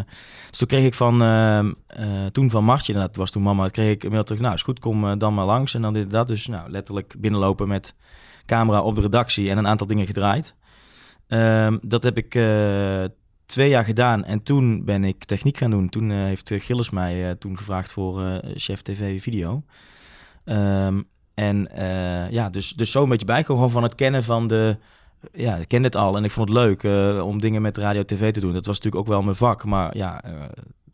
[0.50, 1.22] dus toen kreeg ik van...
[1.22, 1.66] eh, eh,
[2.32, 3.68] toen van Martje, dat was toen mama.
[3.68, 4.42] kreeg ik een mail terug.
[4.42, 5.74] Nou, is goed, kom dan maar langs.
[5.74, 6.28] En dan dit dat.
[6.28, 7.96] Dus nou, letterlijk binnenlopen met
[8.46, 10.56] camera op de redactie en een aantal dingen gedraaid.
[11.28, 12.32] Ehm, dat heb ik
[13.46, 15.90] twee jaar gedaan en toen ben ik techniek gaan doen.
[15.90, 19.64] Toen heeft Gilles mij toen gevraagd voor chef tv video.
[20.44, 21.02] Ehm,
[21.38, 24.78] en eh, ja, dus, dus zo een beetje bijkomen gewoon van het kennen van de...
[25.34, 28.04] Ja, ik kende het al en ik vond het leuk eh, om dingen met radio
[28.06, 28.54] tv te doen.
[28.54, 30.32] Dat was natuurlijk ook wel mijn vak, maar ja, eh,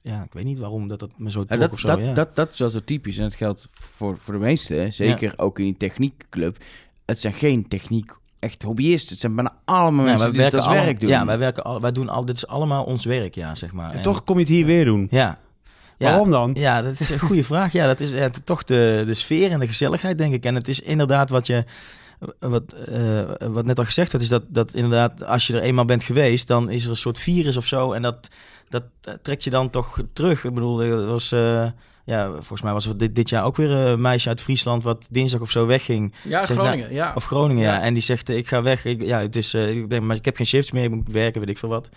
[0.01, 1.87] ja ik weet niet waarom dat, dat me zo Ja, trok dat, of zo.
[1.87, 2.13] dat, ja.
[2.13, 3.17] dat, dat is wel zo typisch.
[3.17, 4.77] En dat geldt voor, voor de meesten.
[4.77, 4.91] hè.
[4.91, 6.57] Zeker ook in die techniekclub.
[7.05, 9.09] Het zijn geen techniek echt hobbyisten.
[9.11, 11.09] Het zijn bijna allemaal Ja, mensen die het als allemaal- werk doen.
[11.09, 13.93] Ja, wij werken al, wij doen al, dit is allemaal ons werk, ja, zeg maar.
[13.93, 15.07] En toch kom je het hier weer doen.
[15.09, 15.39] Ja.
[15.97, 16.51] Ja, Waarom dan?
[16.53, 17.71] Ja, dat is een goede vraag.
[17.71, 20.45] Ja, dat is ja, toch de, de sfeer en de gezelligheid, denk ik.
[20.45, 21.63] En het is inderdaad wat je,
[22.39, 25.85] wat, eh, wat net al gezegd had, is dat, dat inderdaad, als je er eenmaal
[25.85, 27.91] bent geweest, dan is er een soort virus of zo.
[27.91, 28.29] En dat,
[28.69, 30.43] dat eh, trekt je dan toch terug.
[30.43, 31.65] Ik bedoel, er was, eh,
[32.05, 35.07] ja, volgens mij was er dit, dit jaar ook weer een meisje uit Friesland, wat
[35.11, 36.13] dinsdag of zo wegging.
[36.23, 37.13] Ja, Zegt, Groningen, nou, ja.
[37.15, 37.73] Of Groningen, ja.
[37.73, 37.81] Ja.
[37.81, 38.85] En die zegt, ik ga weg.
[38.85, 41.11] Ik, ja, het is, eh, ik, ben, maar ik heb geen shifts meer, ik moet
[41.11, 41.89] werken, weet ik veel wat.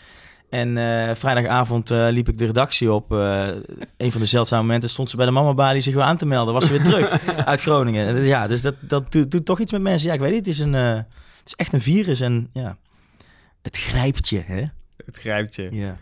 [0.51, 3.13] En eh, vrijdagavond eh, liep ik de redactie op.
[3.13, 3.49] eh,
[3.97, 6.27] een van de zeldzame momenten stond ze bij de mama die zich wil aan te
[6.27, 6.55] melden.
[6.55, 8.07] Was ze weer terug uit Groningen.
[8.09, 10.09] En, ja, dus dat, dat doet, doet toch iets met mensen.
[10.09, 10.47] Ja, ik weet niet.
[10.47, 11.07] Het is, een, het
[11.45, 12.21] is echt een virus.
[12.21, 12.77] En ja,
[13.63, 14.65] het grijpt je, hè?
[15.05, 15.69] Het grijpt je.
[15.73, 15.99] Ja.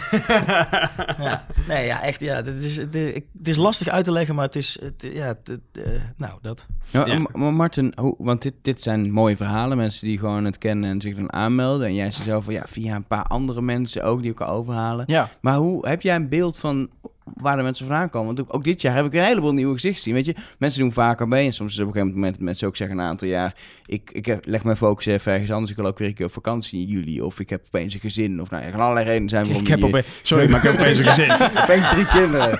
[1.18, 1.44] ja.
[1.68, 2.20] Nee, ja, echt.
[2.20, 4.78] Ja, het, is, het, is- het is lastig uit te leggen, maar het is...
[4.82, 6.66] Het, ja, het, het, eh, nou, dat.
[6.90, 7.18] Ja, Ja.
[7.18, 9.76] maar- Maar Martin, hoe, want dit, dit zijn mooie verhalen.
[9.76, 11.86] Mensen die gewoon het kennen en zich dan aanmelden.
[11.86, 15.04] En jij zei zelf van ja, via een paar andere mensen ook die elkaar overhalen.
[15.08, 15.28] Ja.
[15.40, 16.88] Maar hoe heb jij een beeld van
[17.24, 18.26] waar de mensen vandaan komen?
[18.26, 20.12] Want ook, ook dit jaar heb ik een heleboel nieuwe gezichten.
[20.12, 21.46] Weet je, mensen doen vaker mee.
[21.46, 23.54] En soms is op een gegeven moment dat mensen ook zeggen een aantal jaar.
[23.86, 25.70] Ik, ik heb- leg mijn focus even ergens anders.
[25.70, 27.20] Ik wil ook weer een keer op vakantie in juli.
[27.22, 28.40] Of ik heb opeens een gezin.
[28.40, 30.70] Of nou, er gaan allerlei redenen zijn waarom Ik heb je- opeens, sorry, maar ik
[30.70, 31.30] heb opeens een gezin.
[31.62, 32.52] opeens drie kinderen.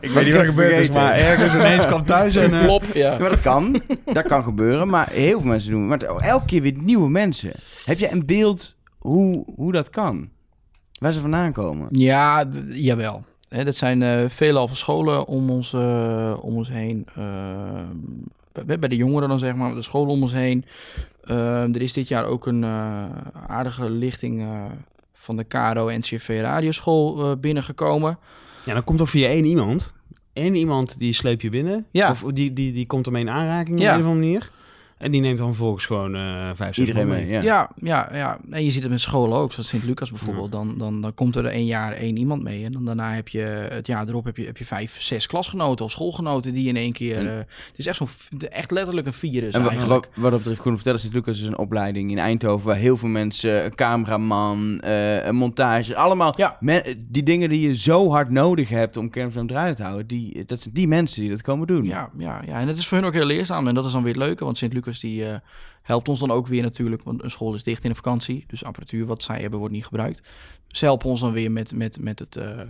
[0.00, 2.52] Ik weet niet wat er gebeurd is, maar ergens ineens kwam thuis en...
[2.54, 3.18] eh, Plop, ja.
[3.18, 3.80] Maar dat kan.
[4.04, 4.88] dat kan gebeuren.
[4.88, 5.86] Maar heel veel mensen doen.
[5.86, 7.52] Maar elke keer weer nieuwe mensen.
[7.84, 10.28] Heb jij een beeld hoe, hoe dat kan?
[10.98, 11.88] Waar ze vandaan komen?
[11.90, 13.24] Ja, jawel.
[13.56, 17.06] Hè, dat zijn eh veelal scholen om ons, eh, om ons heen.
[17.14, 20.64] eh, bij, bij de jongeren dan zeg maar, de scholen om ons heen.
[21.24, 23.04] Eh, er is dit jaar ook een eh,
[23.46, 24.46] aardige lichting
[25.12, 28.18] van de KRO NCV Radioschool binnengekomen.
[28.64, 29.92] Ja, dan komt er via één iemand.
[30.32, 31.86] Eén iemand die sleep je binnen.
[31.90, 32.10] Ja.
[32.10, 33.88] Of die, die, die komt ermee in aanraking Ja.
[33.92, 34.50] op een of andere manier.
[34.98, 37.40] En die neemt dan vervolgens gewoon eh vijf, zes Iedereen mee, ja.
[37.42, 38.38] Ja, ja, ja.
[38.50, 40.52] En je ziet het met scholen ook, zoals Sint-Lucas bijvoorbeeld.
[40.52, 42.64] Dan, dan, dan komt er één jaar één iemand mee.
[42.64, 43.40] En dan daarna heb je
[43.70, 46.92] het jaar erop heb je, heb je vijf, zes klasgenoten of schoolgenoten die in één
[46.92, 47.16] keer.
[47.18, 48.08] En- eh, het is echt zo'n
[48.50, 49.54] echt letterlijk een virus.
[49.54, 49.88] En eigenlijk.
[49.88, 53.08] wat, wat dat betreft, Groene Vertellen, Sint-Lucas is een opleiding in Eindhoven waar heel veel
[53.08, 56.58] mensen, een cameraman, eh, een montage, allemaal Ja.
[57.08, 60.44] die dingen die je zo hard nodig hebt om Kermis aan draaien te houden, die,
[60.44, 61.84] dat zijn die mensen die dat komen doen.
[61.84, 63.68] Ja, ja, ja, en het is voor hun ook heel leerzaam.
[63.68, 65.38] En dat is dan weer het leuke, want Sint-Lucas die eh,
[65.82, 67.02] helpt ons dan ook weer natuurlijk.
[67.02, 69.84] Want een school is dicht in de vakantie, dus apparatuur wat zij hebben wordt niet
[69.86, 70.28] gebruikt.
[70.68, 72.66] Ze helpen ons dan weer met, met, met, het, eh, eh,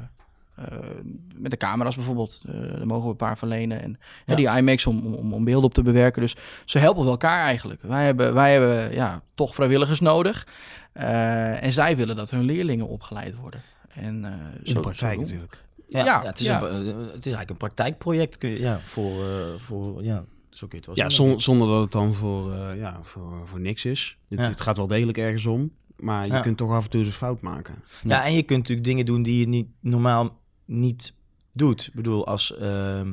[1.37, 2.41] met de camera's bijvoorbeeld.
[2.47, 3.83] Eh daar mogen we een paar verlenen.
[3.83, 4.35] En ja.
[4.35, 6.23] die IMAX om, om, om beelden op te bewerken.
[6.23, 7.83] Dus ze helpen wel elkaar eigenlijk.
[7.83, 10.47] Wij hebben, wij hebben ja, toch vrijwilligers nodig.
[10.93, 13.63] Eh, en zij willen dat hun leerlingen opgeleid worden.
[13.95, 15.65] En, eh, In zo- de praktijk zo natuurlijk.
[15.89, 16.63] Ja, Ja, ja, het, is ja.
[16.63, 20.25] Een, het is eigenlijk een praktijkproject kun je, ja, voor, eh, voor, ja,
[20.57, 23.61] zo kun je het wel Ja, zonder dat het dan voor, eh, ja, voor, voor
[23.61, 24.17] niks is.
[24.29, 24.45] Het, Ja.
[24.49, 25.71] het gaat wel degelijk ergens om.
[25.97, 26.41] Maar je Ja.
[26.41, 27.75] kunt toch af en toe eens een fout maken.
[28.05, 31.15] Ja, en je kunt natuurlijk dingen doen die je niet, normaal niet
[31.53, 31.87] doet.
[31.87, 33.13] Ik bedoel, als, ehm,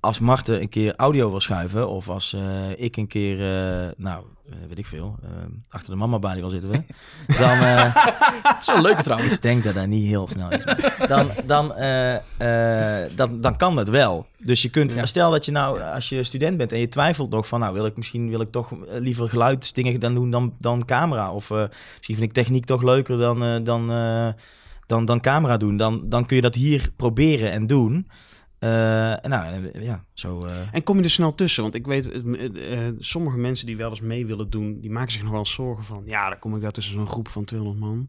[0.00, 1.88] als Marten een keer audio wil schuiven...
[1.88, 5.18] of als eh, ik een keer, eh, nou, eh, weet ik veel...
[5.68, 6.82] achter de mama balie wil zitten we...
[7.38, 7.58] dan...
[8.42, 9.32] Dat is wel trouwens.
[9.32, 10.64] ik denk dat dat niet heel snel is.
[11.08, 11.72] Dan, dan,
[13.16, 14.26] dan, dan kan dat wel.
[14.38, 15.06] Dus je kunt, Ja.
[15.06, 17.86] stel dat je nou, als je student bent en je twijfelt nog van, nou wil
[17.86, 21.32] ik misschien wil ik toch liever geluidsdingen dan doen dan, dan camera.
[21.32, 23.86] Of misschien vind ik techniek toch leuker dan, dan,
[24.86, 25.76] dan, dan camera doen.
[25.76, 28.06] Dan, dan kun je dat hier proberen en doen.
[28.58, 30.44] Eh, en nou, eh, ja, zo.
[30.44, 31.62] eh, En kom je er snel tussen?
[31.62, 35.20] Want ik weet, het, sommige mensen die wel eens mee willen doen, die maken zich
[35.22, 37.80] nog wel eens zorgen van, ja, dan kom ik daar tussen zo'n groep van 200
[37.80, 38.08] man.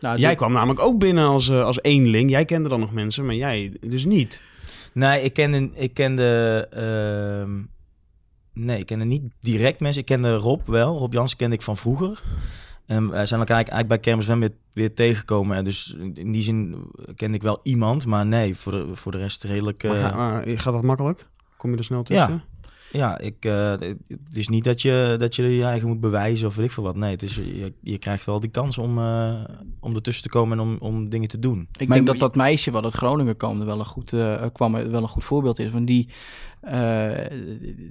[0.00, 2.30] Nou, jij dit- kwam namelijk ook binnen als, als eenling.
[2.30, 4.42] Jij kende dan nog mensen, maar jij dus niet.
[4.92, 7.62] Nee, ik kende, ik kende, ehm,
[8.64, 10.00] nee, ik kende niet direct mensen.
[10.00, 10.98] Ik kende Rob wel.
[10.98, 12.22] Rob Jansen kende ik van vroeger.
[12.86, 15.56] En wij zijn elkaar eigenlijk bij Kermis wel weer, weer tegengekomen.
[15.56, 16.76] En dus in die zin
[17.16, 19.82] kende ik wel iemand, maar nee, voor de, voor de rest redelijk...
[19.82, 21.26] Maar eh, ga- maar gaat dat makkelijk?
[21.56, 22.28] Kom je er snel tussen?
[22.34, 22.44] ja,
[23.18, 26.66] ik, eh, het is niet dat je, dat je je eigen moet bewijzen of weet
[26.66, 26.96] ik veel wat.
[26.96, 29.44] Nee, het is, je, je krijgt wel die kans om, eh,
[29.80, 31.68] om ertussen te komen en om, om dingen te doen.
[31.78, 34.74] Ik Maar denk dat dat meisje wat uit Groningen kwam wel een goed, eh, kwam
[34.74, 35.70] er wel een goed voorbeeld is.
[35.70, 36.08] Want die,
[36.60, 37.24] eh,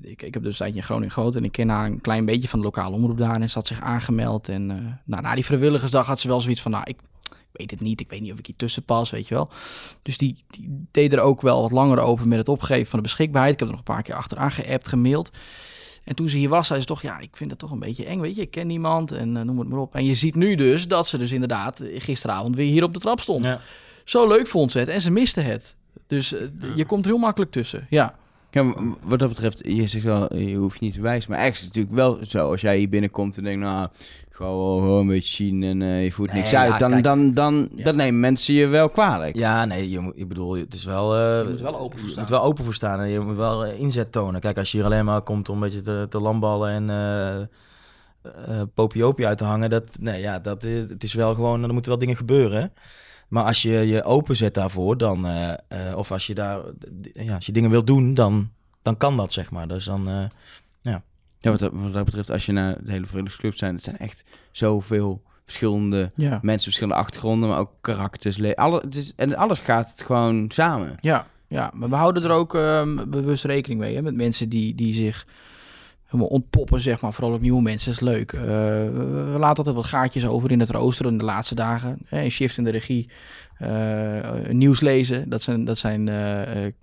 [0.01, 2.25] ik, ik heb dus een tijdje in Groningen gewoond en ik ken haar een klein
[2.25, 3.41] beetje van de lokale omroep daar.
[3.41, 4.49] En ze had zich aangemeld.
[4.49, 6.97] En eh, nou, na die vrijwilligersdag had ze wel zoiets van, nou, ik
[7.57, 7.99] weet het niet.
[7.99, 9.49] Ik weet niet of ik hier tussen pas, weet je wel.
[10.01, 13.05] Dus die, die deed er ook wel wat langer over met het opgeven van de
[13.05, 13.53] beschikbaarheid.
[13.53, 15.29] Ik heb er nog een paar keer achteraan geappt, gemaild.
[16.03, 18.05] En toen ze hier was, zei ze toch, ja, ik vind het toch een beetje
[18.05, 18.41] eng, weet je.
[18.41, 19.95] Ik ken niemand en eh, noem het maar op.
[19.95, 23.19] En je ziet nu dus dat ze dus inderdaad gisteravond weer hier op de trap
[23.19, 23.45] stond.
[23.45, 23.59] Ja.
[24.03, 25.75] Zo leuk vond ze het en ze miste het.
[26.07, 28.15] Dus eh, je komt er heel makkelijk tussen, ja.
[28.55, 31.31] Ja, wat dat betreft, je zegt wel, je hoeft niet te wijzen.
[31.31, 32.51] Maar eigenlijk is het natuurlijk wel zo.
[32.51, 33.87] Als jij hier binnenkomt en denkt, nou,
[34.29, 36.79] gewoon, gewoon een beetje zien en eh, je voert niks Nee, ja, uit.
[36.79, 37.03] Dan, kijk.
[37.03, 37.83] dan, dan, Ja.
[37.83, 39.35] dan nemen mensen je wel kwalijk.
[39.35, 41.15] Ja, nee, je moet, ik bedoel, het is wel...
[41.15, 42.21] eh, Je moet wel open voor Je staan.
[42.23, 44.41] moet wel open voor staan en je moet wel eh, inzet tonen.
[44.41, 47.41] Kijk, als je hier alleen maar komt om een beetje te, te lamballen en eh
[48.47, 51.73] eh, popiopie uit te hangen, dat, nee, ja, dat is, het is wel gewoon, er
[51.73, 52.71] moeten wel dingen gebeuren.
[53.27, 56.59] Maar als je je openzet daarvoor, dan, eh, eh, of als je daar,
[57.13, 58.49] ja, als je dingen wilt doen, dan,
[58.81, 59.67] dan kan dat, zeg maar.
[59.67, 60.23] Dus dan, eh,
[60.81, 63.97] Ja, wat, dat, wat dat betreft, als je naar de hele Verenigde zijn, het zijn
[63.97, 66.39] echt zoveel verschillende Ja.
[66.41, 68.37] mensen, verschillende achtergronden, maar ook karakters.
[68.37, 70.95] le- Alle, het is, en alles gaat het gewoon samen.
[70.99, 73.95] Ja, ja, maar we houden er ook ehm, bewust rekening mee.
[73.95, 75.27] Hè, met mensen die, die zich
[76.21, 77.13] ontpoppen, zeg maar.
[77.13, 78.33] Vooral ook nieuwe mensen, is leuk.
[78.33, 81.97] Eh, we, laten altijd wat gaatjes over in het rooster in de laatste dagen.
[82.05, 83.09] Hè, een shift in de regie.
[83.57, 86.73] eh, nieuws lezen, dat zijn, dat zijn eh, eh,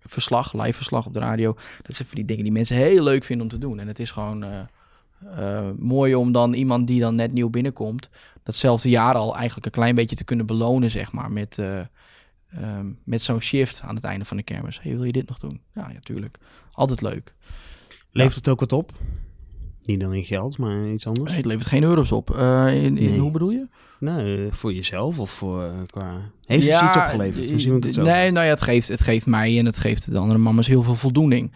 [0.00, 1.54] verslag, live verslag op de radio.
[1.82, 3.78] Dat zijn van die dingen die mensen heel leuk vinden om te doen.
[3.78, 4.60] En het is gewoon eh,
[5.36, 8.10] eh, mooi om dan iemand die dan net nieuw binnenkomt...
[8.42, 11.58] datzelfde jaar al eigenlijk een klein beetje te kunnen belonen, zeg maar, met...
[11.58, 11.80] eh,
[12.56, 14.80] Ehm, met zo'n shift aan het einde van de kermis.
[14.82, 15.60] Hey, wil je dit nog doen?
[15.74, 16.38] Ja, ja, tuurlijk.
[16.72, 17.34] Altijd leuk.
[18.12, 18.92] Levert het ook wat op?
[19.82, 21.26] Niet dan in geld, maar iets anders?
[21.28, 22.36] Nee, het levert geen euro's op.
[22.36, 23.18] Eh, in, in, Nee.
[23.18, 23.66] Hoe bedoel je?
[23.98, 26.20] Nee, eh, voor jezelf of voor eh, qua...
[26.46, 27.46] Heeft het iets opgeleverd?
[27.46, 29.78] d- Misschien moet het zo Nee, nou ja, het geeft, het geeft mij en het
[29.78, 31.52] geeft de andere mama's heel veel voldoening.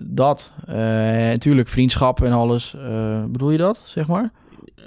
[0.00, 0.52] Dat.
[0.66, 2.74] Eh natuurlijk, vriendschap en alles.
[2.74, 4.32] Eh, bedoel je dat, zeg maar?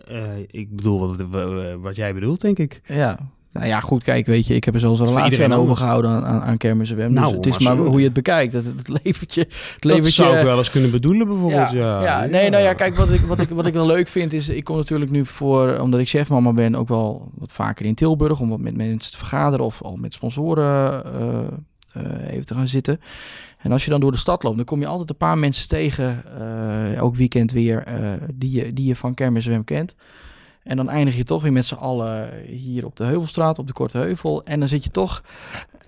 [0.08, 2.82] Eh, ik bedoel wat- wat jij bedoelt, denk ik.
[2.88, 3.20] Ja.
[3.58, 6.26] Nou ja, goed, kijk, weet je, ik heb er zelfs een relatie aan overgehouden aan,
[6.26, 7.14] aan, aan kermis WM.
[7.14, 8.54] Nou, dus het is maar hoe je het bekijkt.
[8.54, 9.40] Het, het levert je...
[9.40, 11.72] Het Dat zou je, ik wel eens kunnen bedoelen, bijvoorbeeld.
[11.72, 14.34] Ja, ja, nee, nou ja, kijk, wat ik, wat, ik, wat ik wel leuk vind
[14.34, 17.96] is, ik kom natuurlijk nu voor, omdat ik chefmama ben, ook wel wat vaker in
[17.96, 21.40] Tilburg om wat met mensen te vergaderen of al met sponsoren eh,
[21.94, 23.00] eh, even te gaan zitten.
[23.58, 25.68] En als je dan door de stad loopt, dan kom je altijd een paar mensen
[25.68, 27.84] tegen, eh, elk weekend weer,
[28.34, 29.96] die, je, die je van Kermis FM kent.
[30.68, 33.74] En dan eindig je toch weer met z'n allen hier op de Heuvelstraat, op de
[33.74, 34.44] Korte Heuvel.
[34.44, 35.24] En dan zit je toch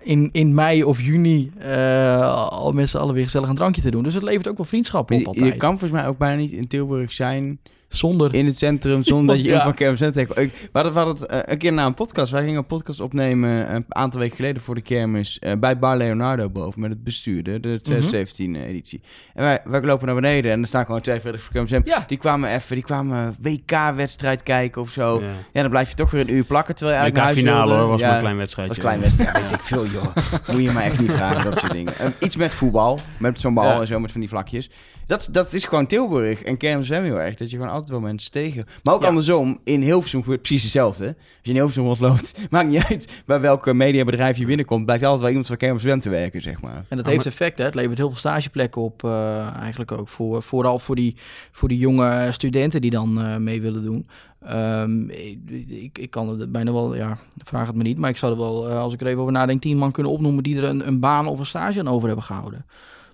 [0.01, 3.91] in, in mei of juni eh, al met z'n allen weer gezellig een drankje te
[3.91, 4.03] doen.
[4.03, 5.45] Dus het levert ook wel vriendschap op Je, altijd.
[5.45, 7.59] je kan volgens mij ook bijna niet in Tilburg zijn
[7.89, 8.33] Zonder...
[8.33, 9.63] in het centrum zonder dat je Ja.
[9.63, 10.39] van Kermis FM tegenkomt.
[10.39, 12.31] Ik- We hadden, we hadden het eh, een keer na een podcast.
[12.31, 15.97] Wij gingen een podcast opnemen een aantal weken geleden voor de Kermis eh, bij Bar
[15.97, 19.01] Leonardo boven met het bestuur, de, de 2017 editie.
[19.33, 21.93] En wij, wij lopen naar beneden en er staan gewoon twee vrijwilligers voor Kermis.
[21.93, 22.03] Ja.
[22.07, 25.21] Die kwamen even, die kwamen WK-wedstrijd kijken of zo.
[25.21, 25.27] Ja.
[25.53, 25.61] Ja.
[25.61, 27.81] dan blijf je toch weer een uur plakken terwijl je eigenlijk naar huis finale wilde.
[27.81, 28.05] hoor, was Ja.
[28.07, 28.81] maar een klein wedstrijdje.
[28.81, 29.49] was een klein wedstrijd.
[29.49, 30.15] weet ik veel, joh.
[30.55, 31.93] Moet je mij echt niet vragen, dat soort dingen.
[31.99, 33.79] Eh, iets met voetbal, met zo'n bal Ja.
[33.81, 34.69] en zo, met van die vlakjes.
[35.09, 37.35] Dat, dat is gewoon Tilburg en Kermis FM heel erg.
[37.35, 38.65] Dat je gewoon altijd wel mensen tegen.
[38.83, 39.07] Maar ook Ja.
[39.07, 41.05] andersom, in Hilversum gebeurt precies hetzelfde.
[41.05, 44.85] Als je in Hilversum rondloopt, maakt niet uit bij welke mediabedrijf je binnenkomt.
[44.85, 46.85] Blijkt altijd wel iemand van Kermis FM te werken, zeg maar.
[46.87, 47.63] En dat heeft effect, hè?
[47.63, 50.07] Het levert heel veel stageplekken op, eh, eigenlijk ook.
[50.07, 51.15] Voor, vooral voor die,
[51.51, 54.07] voor die jonge studenten die dan eh, mee willen doen.
[54.39, 57.97] Ehm, ik, ik, kan het bijna wel, ja, vraag het me niet.
[57.97, 60.11] Maar ik zou er wel, eh, als ik er even over nadenk, tien man kunnen
[60.11, 62.65] opnoemen die er een, een baan of een stage aan over hebben gehouden.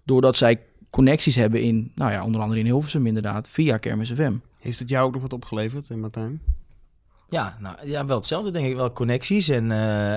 [0.03, 0.59] Doordat zij
[0.95, 4.33] connecties hebben in, nou ja, onder andere in Hilversum inderdaad, via Kermis FM.
[4.59, 6.41] Heeft het jou ook nog wat opgeleverd, eh, Martijn?
[7.29, 8.75] Ja, nou, ja, wel hetzelfde denk ik.
[8.75, 10.13] Wel connecties en, eh,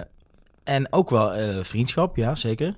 [0.65, 2.75] en ook wel eh, vriendschap, ja, zeker.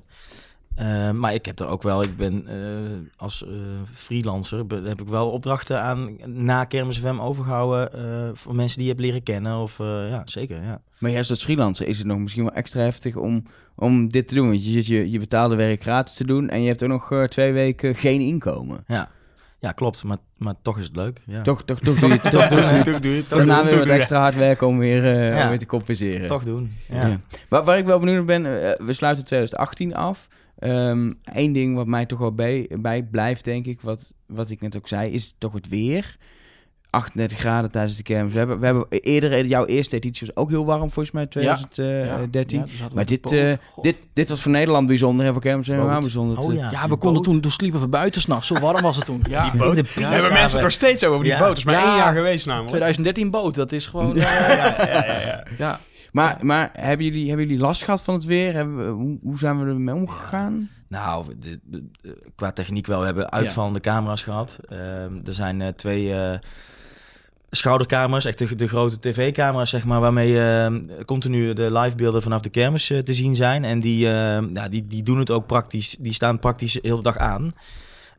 [0.80, 3.50] Eh, maar ik heb er ook wel, ik ben eh, als eh,
[3.92, 8.86] freelancer, be- heb ik wel opdrachten aan na Kermis FM overgehouden eh, voor mensen die
[8.86, 9.56] je hebt leren kennen.
[9.56, 10.80] Of ja, zeker, ja.
[10.98, 13.44] Maar juist als freelancer is het nog misschien wel extra heftig om,
[13.76, 14.48] om dit te doen.
[14.48, 17.26] Want je zit je, je betaalde werk gratis te doen en je hebt ook nog
[17.28, 18.84] twee weken geen inkomen.
[18.86, 19.08] Ja,
[19.58, 21.20] ja klopt, maar, maar toch is het leuk.
[21.26, 21.42] Ja.
[21.42, 23.24] Toch, toch, toch doe je toch, doe je- Toch doe je.
[23.28, 25.42] Daarna weer wat extra hard werken om weer, eh, Ja.
[25.42, 26.26] om weer te compenseren.
[26.26, 26.72] Toch doen.
[26.88, 27.06] Ja.
[27.06, 27.20] Ja.
[27.48, 28.42] Maar waar ik wel benieuwd naar ben,
[28.86, 30.28] we sluiten 2018 af.
[30.60, 34.60] Ehm Eén ding wat mij toch wel bij, bij blijft, denk ik, wat, wat ik
[34.60, 36.16] net ook zei, is toch het weer.
[36.90, 38.32] 38 graden tijdens de kermis.
[38.32, 42.58] We hebben, we hebben eerder, jouw eerste editie was ook heel warm, volgens mij, 2013.
[42.58, 45.66] Ja, dus we maar dit, eh, dit, dit was voor Nederland bijzonder en voor kermis
[45.66, 46.00] helemaal Boot.
[46.00, 46.38] bijzonder.
[46.38, 46.70] Oh ja.
[46.88, 47.24] We konden boot.
[47.24, 48.46] toen, toen sliepen we buiten s'nachts.
[48.46, 49.22] Zo warm was het toen.
[49.28, 49.42] Ja.
[49.50, 49.74] Die boot.
[49.94, 51.38] We hebben mensen het nog steeds over die Ja.
[51.38, 51.48] boot.
[51.48, 51.86] Het is maar Ja.
[51.88, 52.68] één jaar geweest namelijk.
[52.70, 54.16] 2013 boot, dat is gewoon...
[54.16, 55.80] eh, ja, ja, ja,
[56.12, 56.20] ja.
[56.22, 58.52] Maar, maar hebben, jullie, hebben jullie last gehad van het weer?
[58.52, 60.68] Hebben we, hoe, hoe zijn we ermee omgegaan?
[60.88, 62.98] Nou, de- de- de- qua techniek wel.
[62.98, 64.58] We hebben uitvallende camera's gehad.
[64.68, 66.38] Ehm, er zijn eh, twee eh,
[67.50, 72.48] schoudercamera's, echt de, de grote tv-camera's, zeg maar, waarmee eh, continu de livebeelden vanaf de
[72.48, 73.64] kermis eh, te zien zijn.
[73.64, 75.96] En die, eh, ja, die, die doen het ook praktisch.
[75.98, 77.48] Die staan praktisch heel de dag aan.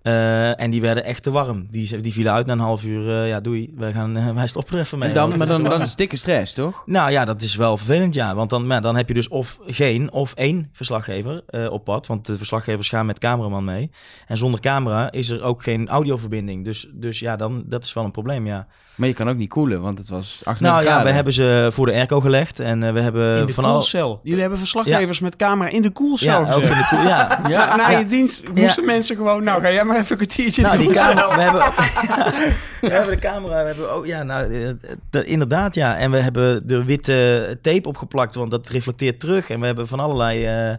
[0.02, 1.68] Eh, en die werden echt te warm.
[1.70, 3.10] Die, die vielen uit na een half uur.
[3.22, 3.74] eh, ja, doei.
[3.78, 5.08] Wij, gaan, eh, wij stoppen er even mee.
[5.08, 6.84] En dan, maar dan, dan is het dikke stress, toch?
[6.86, 8.36] Nou ja, dat is wel vervelend, ja.
[8.36, 12.08] Want dan, maar dan heb je dus of geen of één verslaggever eh, op pad.
[12.08, 13.92] Want de verslaggevers gaan met cameraman mee.
[14.28, 16.66] En zonder camera is er ook geen audioverbinding.
[16.66, 18.68] Dus, dus ja, dan, dat is wel een probleem, ja.
[18.96, 21.68] Maar je kan ook niet koelen, want het was 38 nou ja, we hebben ze
[21.72, 22.60] voor de airco gelegd.
[22.60, 23.72] En we hebben In de van al...
[23.72, 24.20] koelcel.
[24.24, 27.40] Jullie hebben verslaggevers met camera in de koelcel Ja, ook in de koel, ja.
[27.48, 27.98] Ja, Na ja.
[27.98, 29.44] je dienst moesten mensen gewoon...
[29.44, 31.62] Nou, ga jij maar even een kwartiertje Nou, in de die camera, we hebben,
[32.82, 34.70] we hebben de camera, we hebben ook, ja, nou, eh,
[35.10, 35.98] de- inderdaad, ja.
[35.98, 39.50] En we hebben de witte tape opgeplakt, want dat reflecteert terug.
[39.50, 40.76] En we hebben van allerlei, eh,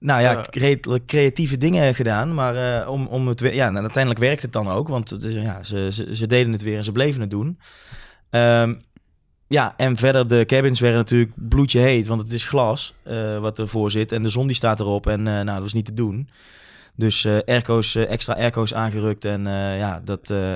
[0.00, 0.44] nou ja,
[1.06, 2.34] creatieve dingen gedaan.
[2.34, 5.22] Maar eh, om, om het, weer- ja, nou, uiteindelijk werkt het dan ook, want het
[5.22, 7.58] is, ja, ze, ze, ze deden het weer en ze bleven het doen.
[8.30, 8.74] Ehm,
[9.48, 13.58] ja, en verder de cabins werden natuurlijk bloedje heet, want het is glas eh, wat
[13.58, 14.12] ervoor zit.
[14.12, 16.28] En de zon die staat erop en eh, nou, dat was niet te doen.
[16.98, 20.54] Dus eh airco's, eh, extra airco's aangerukt en eh, ja, dat eh,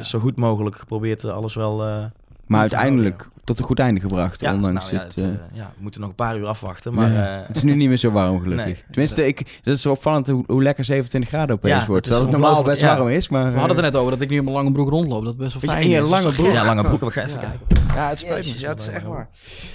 [0.00, 1.82] zo goed mogelijk geprobeerd alles wel...
[1.86, 2.04] eh,
[2.46, 5.14] Maar uiteindelijk tot een goed einde gebracht, ja, ondanks nou ja, het...
[5.14, 7.10] het, ja, we moeten nog een paar uur afwachten, maar...
[7.12, 7.40] ja.
[7.40, 8.64] eh, het is nu niet meer zo warm, gelukkig.
[8.66, 8.84] Nee.
[8.90, 12.04] Tenminste, ik, dat is zo opvallend hoe, hoe lekker 27 graden opeens Ja, wordt.
[12.04, 12.96] dat is Terwijl het normaal best ja.
[12.96, 13.52] warm is, maar...
[13.52, 15.24] We hadden het er net over dat ik nu in mijn lange broek rondloop.
[15.24, 15.90] Dat is best wel Weet je, fijn.
[15.90, 16.08] in je is.
[16.10, 16.50] lange Dat broek?
[16.52, 17.46] ja, lange broek, we gaan even Ja.
[17.46, 17.85] kijken.
[17.96, 18.42] Ja, het spijt me.
[18.44, 19.28] Jezus, Ja, het is echt waar.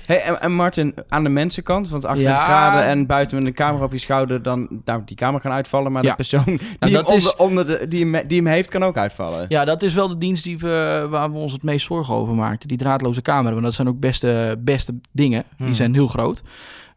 [0.06, 2.44] Hey, en, en Martin, aan de mensenkant, want 38 Ja.
[2.46, 5.92] graden en buiten met een camera op je schouder, dan nou, die camera kan uitvallen,
[5.92, 6.10] maar Ja.
[6.10, 8.70] de persoon die, Nou, hem, dat is- onder, onder de, die, hem, die hem heeft,
[8.70, 9.46] kan ook uitvallen.
[9.50, 12.36] Ja, dat is wel de dienst die we, waar we ons het meest zorgen over
[12.36, 12.68] maakten.
[12.68, 13.52] Die draadloze camera.
[13.52, 15.44] Want dat zijn ook beste, beste dingen.
[15.58, 15.76] Die Hmm.
[15.76, 16.42] zijn heel groot.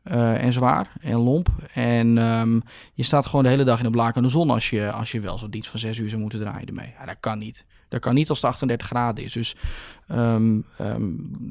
[0.04, 1.48] eh, en zwaar en lomp.
[1.74, 2.60] En ehm,
[2.94, 5.38] je staat gewoon de hele dag in de blakende zon als je, als je wel
[5.38, 6.92] zo'n dienst van zes uur zou moeten draaien ermee.
[6.98, 7.64] Ja, dat kan niet.
[7.88, 9.32] Dat kan niet als het 38 graden is.
[9.32, 9.54] Dus
[10.08, 10.60] ehm,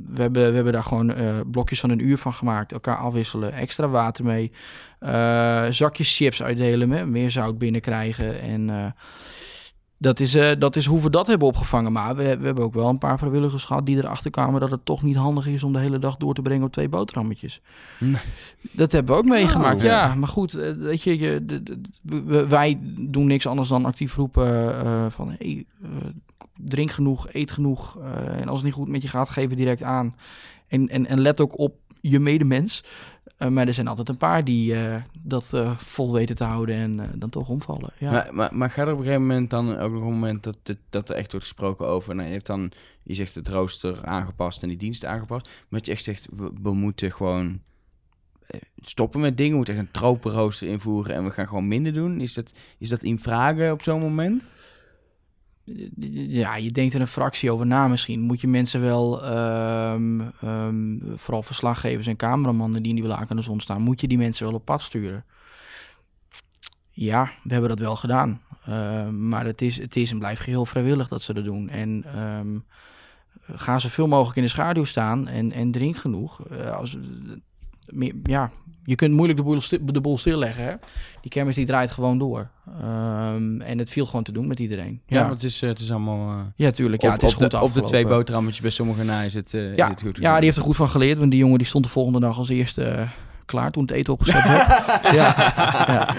[0.07, 2.71] we, hebben, we hebben daar gewoon eh, blokjes van een uur van gemaakt.
[2.71, 3.53] Elkaar afwisselen.
[3.53, 4.51] Extra water mee.
[4.99, 7.11] eh, zakjes chips uitdelen.
[7.11, 8.41] Meer zout binnenkrijgen.
[8.41, 8.85] En eh,
[10.03, 11.91] dat is, eh, dat is hoe we dat hebben opgevangen.
[11.91, 14.85] Maar we, we hebben ook wel een paar vrijwilligers gehad die erachter kwamen dat het
[14.85, 17.61] toch niet handig is om de hele dag door te brengen op twee boterhammetjes.
[17.99, 18.21] Nee.
[18.71, 19.75] Dat hebben we ook meegemaakt.
[19.77, 20.05] Oh, ja.
[20.07, 20.15] ja.
[20.15, 25.05] maar goed, eh, weet je, je de- wij doen niks anders dan actief roepen eh,
[25.09, 25.65] van hey,
[26.57, 27.97] drink genoeg, eet genoeg.
[28.39, 30.15] en als het niet goed met je gaat, geef het direct aan.
[30.67, 32.83] En, en, en let ook op je medemens.
[33.43, 36.75] Eh, maar er zijn altijd een paar die eh, dat eh, vol weten te houden
[36.75, 37.89] en dan toch omvallen.
[37.97, 38.11] Ja.
[38.11, 40.57] Maar, maar, maar gaat er op een gegeven moment dan ook nog een moment dat,
[40.89, 42.15] dat er echt wordt gesproken over...
[42.15, 42.71] Nou, je hebt dan,
[43.03, 45.45] je zegt het rooster aangepast en die diensten aangepast.
[45.45, 47.61] Maar dat je echt zegt, we, we moeten gewoon
[48.81, 49.51] stoppen met dingen.
[49.51, 52.21] We moeten echt een tropenrooster invoeren en we gaan gewoon minder doen.
[52.21, 54.57] Is dat, is dat in vragen op zo'n moment?
[56.27, 58.19] Ja, je denkt er een fractie over na misschien.
[58.19, 63.41] Moet je mensen wel, ehm, ehm, vooral verslaggevers en cameramannen die in die aan de
[63.41, 65.25] zon staan, moet je die mensen wel op pad sturen?
[66.91, 68.41] Ja, we hebben dat wel gedaan.
[68.65, 71.69] Ehm, maar het is, het is en blijft geheel vrijwillig dat ze dat doen.
[71.69, 72.57] En ehm,
[73.57, 76.47] ga zoveel mogelijk in de schaduw staan en, en drink genoeg.
[76.47, 76.97] Eh, als,
[78.23, 78.51] ja,
[78.85, 79.59] je kunt moeilijk de boel,
[79.93, 80.63] de boel stilleggen.
[80.63, 80.73] Hè?
[81.21, 82.49] Die kermis die draait gewoon door.
[82.81, 85.01] Ehm, en het viel gewoon te doen met iedereen.
[85.07, 86.37] Ja, want het is, eh, het is allemaal...
[86.37, 87.01] eh, Ja, tuurlijk.
[87.01, 89.33] Ja, op, het is op goed de, Op de twee boterhammetjes bij sommigen na is
[89.33, 91.17] het, eh, Ja, is het goed ja, die heeft er goed van geleerd.
[91.17, 93.07] Want die jongen die stond de volgende dag als eerste
[93.45, 94.67] klaar toen het eten opgezet werd.
[95.19, 95.53] ja,
[95.87, 96.15] ja.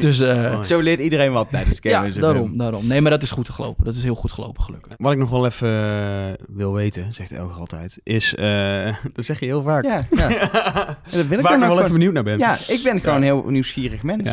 [0.00, 2.14] Dus eh, Zo leert iedereen wat tijdens ja, kermis.
[2.14, 2.86] daarom, daarom.
[2.86, 3.84] Nee, maar dat is goed gelopen.
[3.84, 4.92] Dat is heel goed gelopen, gelukkig.
[4.96, 8.34] Wat ik nog wel even eh, wil weten, zegt Elger altijd, is...
[8.34, 9.84] eh, dat zeg je heel vaak.
[9.84, 10.28] Ja, ja.
[11.10, 12.38] En dat wil ik Waar ik nog wel gewoon- even benieuwd naar ben.
[12.38, 14.28] Ja, ik ben gewoon een heel nieuwsgierig mens.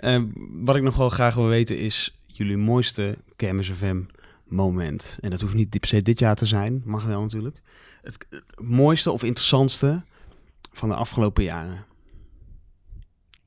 [0.00, 0.20] Ja.
[0.50, 3.96] Wat ik nog wel graag wil weten is jullie mooiste Kermis FM
[4.44, 5.18] moment.
[5.20, 7.56] En dat hoeft niet per se dit jaar te zijn, mag wel natuurlijk.
[8.02, 10.02] Het, het mooiste of interessantste
[10.72, 11.84] van de afgelopen jaren.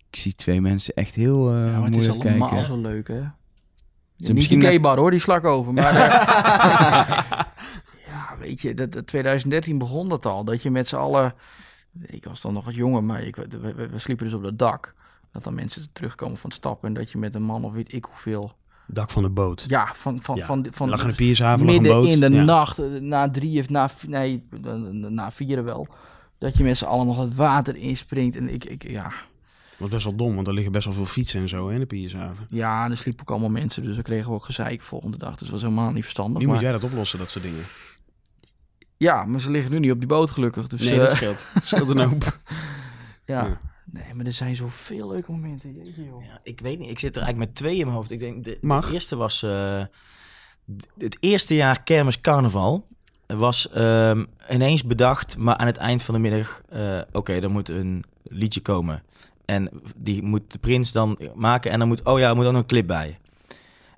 [0.09, 2.65] Ik zie twee mensen echt heel eh Ja, maar het is allemaal kijken.
[2.65, 3.21] zo leuk, hè?
[3.21, 5.73] Ze Niet misschien naar- gaybar hoor, die slak over.
[5.73, 7.31] Maar eh,
[8.07, 10.43] ja, weet je, dat, dat 2013 begon dat al.
[10.43, 11.33] Dat je met z'n allen...
[12.05, 14.59] Ik was dan nog wat jonger, maar ik, we, we- we sliepen dus op het
[14.59, 14.93] dak.
[15.31, 16.87] Dat dan mensen terugkomen van het stappen.
[16.87, 18.53] En dat je met een man of weet ik hoeveel...
[18.87, 19.65] Dak van de boot.
[19.67, 20.19] Ja, van...
[20.21, 22.11] van, Ja, van, van lag een Piershaven, lag een Midden boot.
[22.13, 22.43] in de Ja.
[22.43, 23.89] nacht, eh, na drie of na...
[24.07, 24.43] Nee,
[24.91, 25.87] na vieren wel.
[26.41, 28.35] Dat je met z'n allen nog het water inspringt.
[28.35, 29.03] En ik, ik ja...
[29.03, 31.73] Dat was best wel dom, want er liggen best wel veel fietsen en zo hè,
[31.73, 32.45] in de Piershaven.
[32.49, 33.83] Ja, en er sliepen ook allemaal mensen.
[33.83, 35.29] Dus we kregen ook gezeik volgende dag.
[35.29, 36.39] Dus dat was helemaal niet verstandig.
[36.39, 36.53] Nu maar...
[36.53, 37.63] moet jij dat oplossen, dat soort dingen.
[38.97, 40.67] Ja, maar ze liggen nu niet op die boot gelukkig.
[40.67, 41.49] Dus, nee, dat eh, scheelt.
[41.53, 42.23] Dat scheelt een hoop.
[43.25, 43.45] ja.
[43.45, 43.57] Ja.
[43.85, 45.73] Nee, maar er zijn zoveel leuke momenten.
[45.73, 46.23] Jeetje, joh.
[46.23, 48.11] Ja, ik weet niet, ik zit er eigenlijk met twee in mijn hoofd.
[48.11, 48.59] Ik denk, de,
[48.91, 49.43] eerste was...
[49.43, 49.83] eh,
[50.97, 52.87] het eerste jaar kermis carnaval
[53.37, 56.61] was ehm, ineens bedacht, maar aan het eind van de middag...
[56.69, 59.03] eh, Oké, er moet een liedje komen.
[59.45, 61.71] En die moet de prins dan maken.
[61.71, 62.03] En dan moet...
[62.03, 63.19] Oh ja, er moet ook nog een clip bij.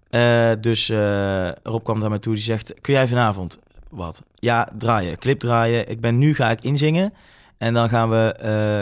[0.09, 2.33] Eh, dus eh, Rob kwam daar me toe.
[2.33, 3.59] Die zegt, kun jij vanavond
[3.89, 4.23] wat?
[4.35, 5.17] Ja, draaien.
[5.17, 5.89] Clip draaien.
[5.89, 7.13] Ik ben nu ga ik inzingen.
[7.57, 8.35] En dan gaan we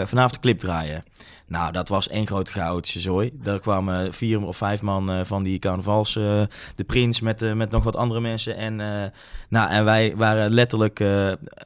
[0.07, 1.03] vanavond de clip draaien.
[1.51, 3.31] Nou, dat was één grote chaotische zooi.
[3.33, 6.41] Daar kwamen vier of vijf man eh, van die carnavals, eh,
[6.75, 8.55] de prins met, eh, met nog wat andere mensen.
[8.55, 8.75] En,
[9.49, 11.03] nou, en wij waren letterlijk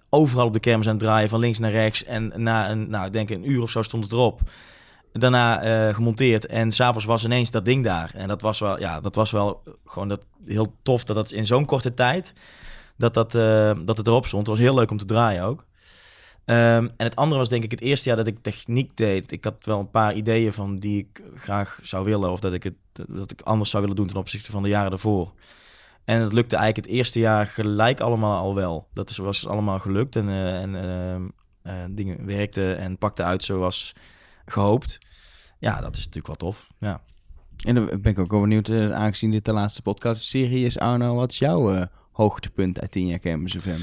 [0.09, 2.03] overal op de kermis aan het draaien, van links naar rechts.
[2.03, 4.41] En na een, nou, ik denk een uur of zo stond het erop.
[5.11, 8.11] Daarna gemonteerd en s'avonds was ineens dat ding daar.
[8.13, 11.45] En dat was wel, ja, dat was wel gewoon dat, heel tof dat dat in
[11.45, 12.33] zo'n korte tijd,
[12.97, 13.31] dat, dat,
[13.85, 14.47] dat het erop stond.
[14.47, 15.65] Het was heel leuk om te draaien ook.
[16.45, 19.31] Ehm, en het andere was denk ik het eerste jaar dat ik techniek deed.
[19.31, 22.31] Ik had wel een paar ideeën van die ik graag zou willen.
[22.31, 22.75] Of dat ik het
[23.09, 25.33] dat ik anders zou willen doen ten opzichte van de jaren daarvoor.
[26.05, 28.87] En het lukte eigenlijk het eerste jaar gelijk allemaal al wel.
[28.93, 31.27] Dat is, was allemaal gelukt en, eh, en ehm,
[31.61, 33.93] eh, dingen werkten en pakten uit zoals
[34.45, 34.97] gehoopt.
[35.59, 36.67] Ja, dat is natuurlijk wel tof.
[36.77, 37.01] Ja.
[37.57, 41.15] En dan ben ik ook wel benieuwd, eh, aangezien dit de laatste podcast-serie is, Arno,
[41.15, 43.81] wat is jouw hoogtepunt uit 10 jaar Kermis FM?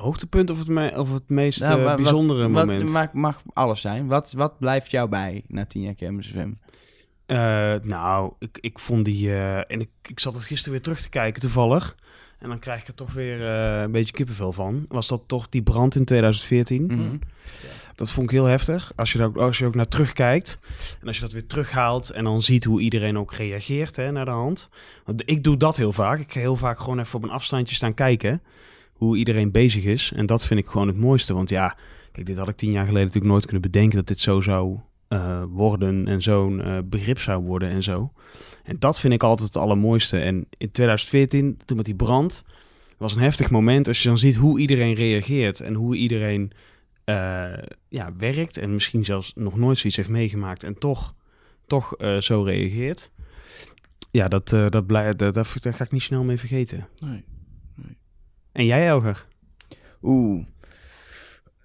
[0.00, 2.90] Hoogtepunt of het, me- of het meest Nou, eh, wat- bijzondere wat, moment?
[2.90, 4.06] Wat, mag, mag alles zijn.
[4.06, 6.50] Wat, wat blijft jou bij na 10 jaar Kermis FM?
[7.26, 7.36] Eh,
[7.82, 9.30] nou, ik, ik vond die...
[9.32, 11.96] eh, en ik, ik zat het gisteren weer terug te kijken, toevallig.
[12.38, 14.84] En dan krijg ik er toch weer eh, een beetje kippenvel van.
[14.88, 16.84] Was dat toch die brand in 2014?
[16.86, 17.16] Mhm.
[17.94, 18.92] Dat vond ik heel heftig.
[18.96, 20.58] Als je, er ook, als je ook naar terugkijkt.
[21.00, 22.10] En als je dat weer terughaalt.
[22.10, 24.68] En dan ziet hoe iedereen ook reageert hè, naar de hand.
[25.04, 26.18] Want ik doe dat heel vaak.
[26.20, 28.42] Ik ga heel vaak gewoon even op een afstandje staan kijken.
[29.00, 30.12] Hoe iedereen bezig is.
[30.14, 31.34] En dat vind ik gewoon het mooiste.
[31.34, 31.76] Want ja,
[32.12, 33.96] kijk, dit had ik tien jaar geleden natuurlijk nooit kunnen bedenken.
[33.96, 34.78] Dat dit zo zou
[35.08, 36.08] eh, worden.
[36.08, 38.12] En zo'n eh, begrip zou worden en zo.
[38.64, 40.18] En dat vind ik altijd het allermooiste.
[40.18, 42.44] En in 2014, toen met die brand.
[42.98, 43.88] was een heftig moment.
[43.88, 45.60] Als je dan ziet hoe iedereen reageert.
[45.60, 46.52] En hoe iedereen
[47.04, 47.52] eh,
[47.88, 51.14] ja, werkt en misschien zelfs nog nooit zoiets heeft meegemaakt en toch,
[51.66, 53.10] toch zo reageert.
[54.10, 56.88] Ja, dat, dat, blij, dat, dat, ga ik niet snel mee vergeten.
[57.04, 57.24] Nee.
[58.52, 59.26] En jij, Elger?
[60.02, 60.44] Oeh.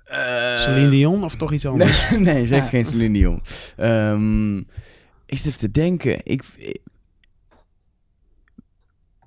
[0.05, 2.09] Eh, Celine Dion of toch iets anders?
[2.11, 2.69] Nee, nee zeker Ja.
[2.69, 3.41] geen Celine Dion.
[3.77, 4.57] Ehm
[5.25, 6.19] ik zit even te denken.
[6.23, 6.43] Ik,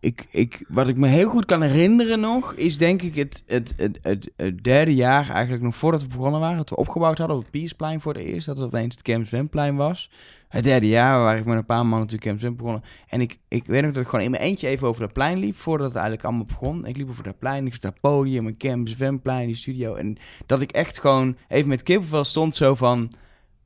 [0.01, 3.75] ik, ik, wat ik me heel goed kan herinneren nog, is denk ik het, het,
[3.77, 7.37] het, het, het derde jaar, eigenlijk nog voordat we begonnen waren, dat we opgebouwd hadden
[7.37, 10.11] op het Piersplein voor het eerst, dat het opeens het Camp Zwemplein was.
[10.49, 12.83] Het derde jaar, waar ik met een paar mannen natuurlijk Camp Zwem begonnen.
[13.09, 15.39] En ik, ik weet nog dat ik gewoon in mijn eentje even over dat plein
[15.39, 16.87] liep, voordat het eigenlijk allemaal begon.
[16.87, 19.95] Ik liep over dat plein, ik zat daar podium, een Camp Zwemplein, die studio.
[19.95, 23.13] En dat ik echt gewoon even met kippenvel stond zo van...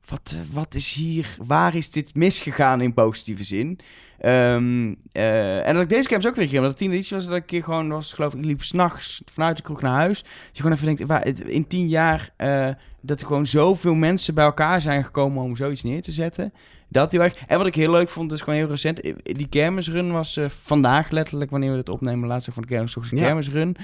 [0.07, 3.79] Wat, eh, wat is hier, waar is dit misgegaan in positieve zin?
[4.19, 7.25] Ehm, eh, en dat ik deze camps ook weer ging, omdat de tiende editie was
[7.25, 10.21] dat ik keer gewoon was, geloof ik, ik liep s'nachts vanuit de kroeg naar huis.
[10.21, 12.67] Dat je gewoon even denkt, waar, in tien jaar eh,
[13.01, 16.53] dat er gewoon zoveel mensen bij elkaar zijn gekomen om zoiets neer te zetten.
[16.89, 17.35] Dat heel erg.
[17.47, 19.01] En wat ik heel leuk vond, is gewoon heel recent.
[19.01, 23.11] eh, Die kermisrun was vandaag letterlijk, wanneer we dit opnemen, laatste van de kermis, toch
[23.11, 23.23] een Ja.
[23.25, 23.75] kermisrun.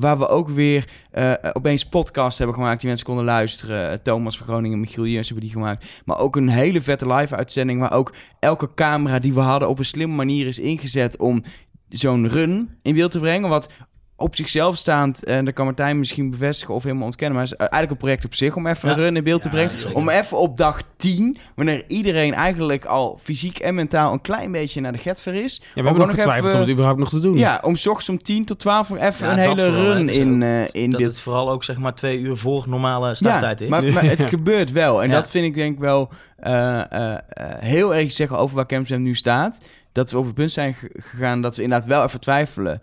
[0.00, 4.02] Waar we ook weer eh, opeens podcasts hebben gemaakt die mensen konden luisteren.
[4.02, 6.02] Thomas van Groningen, Michiel Jens hebben die gemaakt.
[6.04, 9.84] Maar ook een hele vette live-uitzending waar ook elke camera die we hadden op een
[9.84, 11.42] slimme manier is ingezet om
[11.88, 13.48] zo'n run in beeld te brengen.
[13.48, 13.72] Wat
[14.20, 17.58] op zichzelf staand, en dat kan Martijn misschien bevestigen of helemaal ontkennen, maar het is
[17.58, 18.94] eigenlijk een project op zich om even Ja.
[18.94, 19.94] een run in beeld te brengen.
[19.94, 24.80] Om even op dag 10, wanneer iedereen eigenlijk al fysiek en mentaal een klein beetje
[24.80, 25.60] naar de getver is.
[25.62, 27.38] Ja, we hebben nog getwijfeld even- om het überhaupt nog te doen.
[27.38, 30.42] Ja, om ochtends om 10 tot 12 uur even Ja, een hele vooral, run in,
[30.42, 33.68] eh, in dat beeld het vooral ook zeg maar twee uur voor normale starttijd is.
[33.68, 35.02] maar, maar het gebeurt wel.
[35.02, 36.08] En dat vind ik denk ik wel
[36.38, 37.18] eh, eh, eh,
[37.58, 39.60] heel erg zeggen over waar Camsem nu staat.
[39.98, 42.82] Dat we over het punt zijn ge- gegaan dat we inderdaad wel even twijfelen.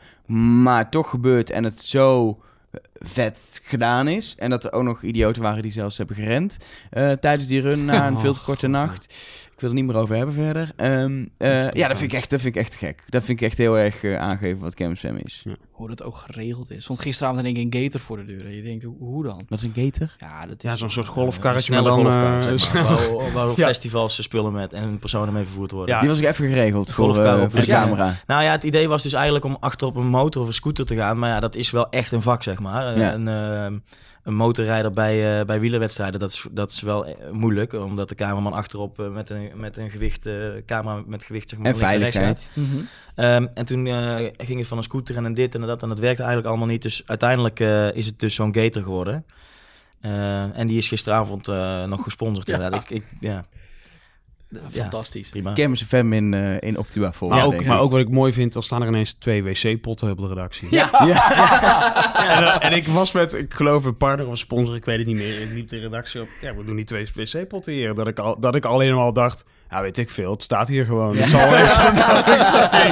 [0.64, 2.40] Maar toch gebeurt en het zo
[3.00, 4.36] vet gedaan is.
[4.38, 6.58] En dat er ook nog idioten waren die zelfs hebben gerend
[6.90, 9.14] eh, tijdens die run na een Oh, veel te korte nacht.
[9.54, 10.72] Ik wil er niet meer over hebben verder.
[10.76, 13.04] Ehm, eh, ja, dat vind, ik echt, dat vind ik echt gek.
[13.10, 15.46] Dat vind ik echt heel erg eh, aangeven wat Camsem is.
[15.72, 16.88] Hoe dat ook geregeld is.
[16.88, 18.46] Want gisteravond denk ik een gator voor de deur.
[18.46, 19.46] En je denkt, hoe, dan?
[19.48, 20.16] Wat is een gator?
[20.20, 22.12] Ja, dat is Ja, zo'n soort Een golfkarretje, maar snelle dan...
[22.22, 23.16] golfkar, zeg maar.
[23.18, 23.66] Waar, waar op Ja.
[23.66, 25.96] festivals spullen met en personen mee vervoerd worden.
[25.96, 26.00] Ja.
[26.02, 28.16] Die was ik even geregeld voor, voor de camera.
[28.28, 30.86] Nou ja, het idee was dus eigenlijk om achter op een motor of een scooter
[30.86, 31.20] te gaan.
[31.20, 32.85] Maar ja, dat is wel echt een vak, zeg maar.
[32.94, 33.14] Ja.
[33.14, 33.84] Een,
[34.24, 37.74] een motorrijder bij, eh bij wielerwedstrijden, dat is, dat is wel eh, moeilijk.
[37.74, 41.60] Omdat de cameraman achterop eh, met, een, met een gewicht, eh, camera met gewicht zeg
[41.60, 42.50] maar, En veiligheid.
[42.54, 42.64] gaat.
[43.16, 45.84] Ehm, en toen eh, ging het van een scooter en een dit en dat.
[45.84, 46.82] En dat werkte eigenlijk allemaal niet.
[46.82, 49.26] Dus uiteindelijk eh, is het dus zo'n gator geworden.
[50.02, 52.48] Eh, en die is gisteravond eh, nog gesponsord.
[52.48, 52.72] Ja.
[52.72, 53.46] Ik, ik, ja.
[54.62, 55.30] Ja, Ja, fantastisch.
[55.30, 55.54] prima.
[55.54, 57.30] Kermis FM in, eh, in Optima vol.
[57.30, 60.18] Maar, ook, maar ook wat ik mooi vind, dan staan er ineens twee wc-potten op
[60.18, 60.68] de redactie.
[60.76, 60.90] Ja.
[62.38, 64.98] En, eh, en ik was met, ik geloof een partner of een sponsor, ik weet
[64.98, 65.42] het niet meer.
[65.42, 67.94] Ik liep de redactie op, ja, we doen die twee wc-potten hier.
[67.94, 69.46] Dat ik, al, dat ik alleen maar al dacht,
[69.76, 71.18] ja, weet ik veel, het staat hier gewoon.
[71.18, 71.74] Het zal wel eens
[72.52, 72.90] zijn.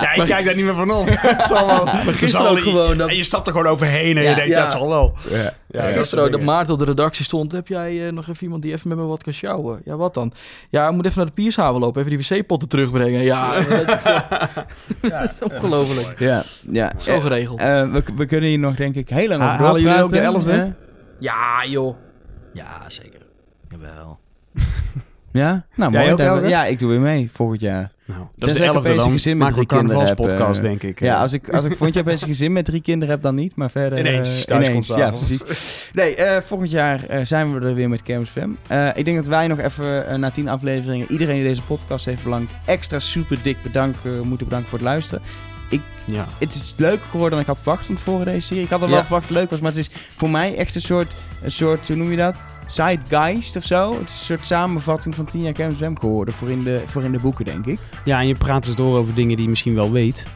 [0.00, 1.08] Ja, ik kijk daar niet meer van op.
[1.20, 1.84] Het zal wel.
[1.84, 4.28] Maar gisteren ook gewoon dat- En je stapt er gewoon overheen en Ja.
[4.28, 4.62] je denkt, ja, Ja.
[4.62, 5.14] het zal wel.
[5.30, 5.36] Ja.
[5.36, 6.40] Ja, Ja, dat Gisteren ook dat.
[6.42, 7.52] Maarten op de redactie stond.
[7.52, 9.80] Heb jij eh, nog even iemand die even met me wat kan sjouwen?
[9.84, 10.32] Ja, wat dan?
[10.70, 12.04] Ja, ik moet even naar de Piershaven lopen.
[12.04, 13.22] Even die wc-potten terugbrengen.
[13.22, 13.54] Ja,
[15.00, 16.18] dat is ongelooflijk.
[16.18, 16.92] Ja, ja.
[16.98, 17.60] Zo Eh, geregeld.
[17.60, 20.20] eh, we, we kunnen hier nog denk ik heel lang over halen jullie ook de
[20.22, 20.60] doorpraten.
[20.60, 20.66] 11e?
[20.66, 20.72] Eh,
[21.18, 21.96] Ja, joh.
[22.52, 23.20] Ja, zeker.
[23.68, 24.18] Jawel.
[25.32, 25.64] Ja?
[25.74, 26.48] Nou, mooi.
[26.48, 27.90] ja, ik doe weer mee volgend jaar.
[28.04, 29.12] Nou, dat Tenzij is de ik 11e opeens een dan.
[29.18, 31.00] gezin met drie kinderen heb, eh, denk ik.
[31.00, 33.56] Ja, als ik, als ik volgend jaar een gezin met drie kinderen heb, dan niet.
[33.56, 33.98] Maar verder...
[33.98, 34.86] Ineens, eh, ineens.
[34.86, 35.42] komt Ja, precies.
[35.92, 38.50] Nee, eh, volgend jaar eh, zijn we er weer met Kermis FM.
[38.66, 41.10] Eh, ik denk dat wij nog even na tien afleveringen...
[41.10, 42.54] iedereen die deze podcast heeft belangt...
[42.64, 45.22] extra super dik bedanken, moeten bedanken voor het luisteren.
[46.10, 46.26] Ja.
[46.38, 48.62] Het is leuker geworden dan ik had verwacht van tevoren deze serie.
[48.62, 50.74] Ik had al wel verwacht dat het leuk was, maar het is voor mij echt
[50.74, 52.46] een soort, een soort hoe noem je dat?
[52.66, 53.98] Zeitgeist of zo.
[53.98, 57.12] Het is een soort samenvatting van 10 jaar Kermis geworden voor in, de, voor in
[57.12, 57.78] de boeken, denk ik.
[58.04, 60.26] ja, en je praat dus door over dingen die je misschien wel weet.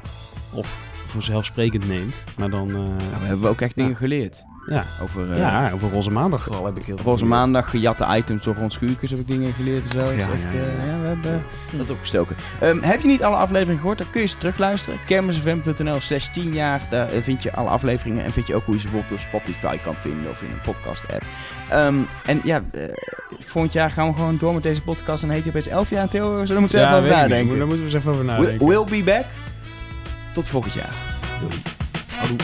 [0.53, 2.15] Of vanzelfsprekend neemt.
[2.37, 2.67] Maar dan...
[2.67, 4.45] Nou, we hebben ook echt dingen geleerd.
[4.67, 4.85] Ja.
[5.03, 8.43] Over eh, ja, over Roze Maandag vooral heb ik heel veel roze maandag, gejatte items
[8.45, 10.13] door ons schuurkes heb ik dingen geleerd en zo.
[10.13, 10.65] Ja, echt, ja, ja.
[10.67, 11.45] eh, ja, we hebben
[11.77, 12.37] dat opgestoken.
[12.61, 14.99] Ehm, heb je niet alle afleveringen gehoord, dan kun je ze terugluisteren.
[15.07, 16.81] kermisfm.nl slash 10 jaar.
[16.91, 19.27] Daar eh, vind je alle afleveringen en vind je ook hoe je ze bijvoorbeeld op
[19.29, 21.23] Spotify kan vinden of in een podcast app.
[21.69, 21.95] Ehm,
[22.27, 22.83] en ja, eh,
[23.41, 25.91] volgend jaar gaan we gewoon door met deze podcast en dan heet hij opeens 11
[25.91, 26.03] jaar.
[26.03, 27.59] En Theo, we moeten even Ja, over nadenken.
[27.59, 28.67] Daar moeten we eens even over We- nadenken.
[28.67, 29.25] We'll be back.
[30.35, 30.93] Tot volgend jaar.
[32.19, 32.39] Houdoe.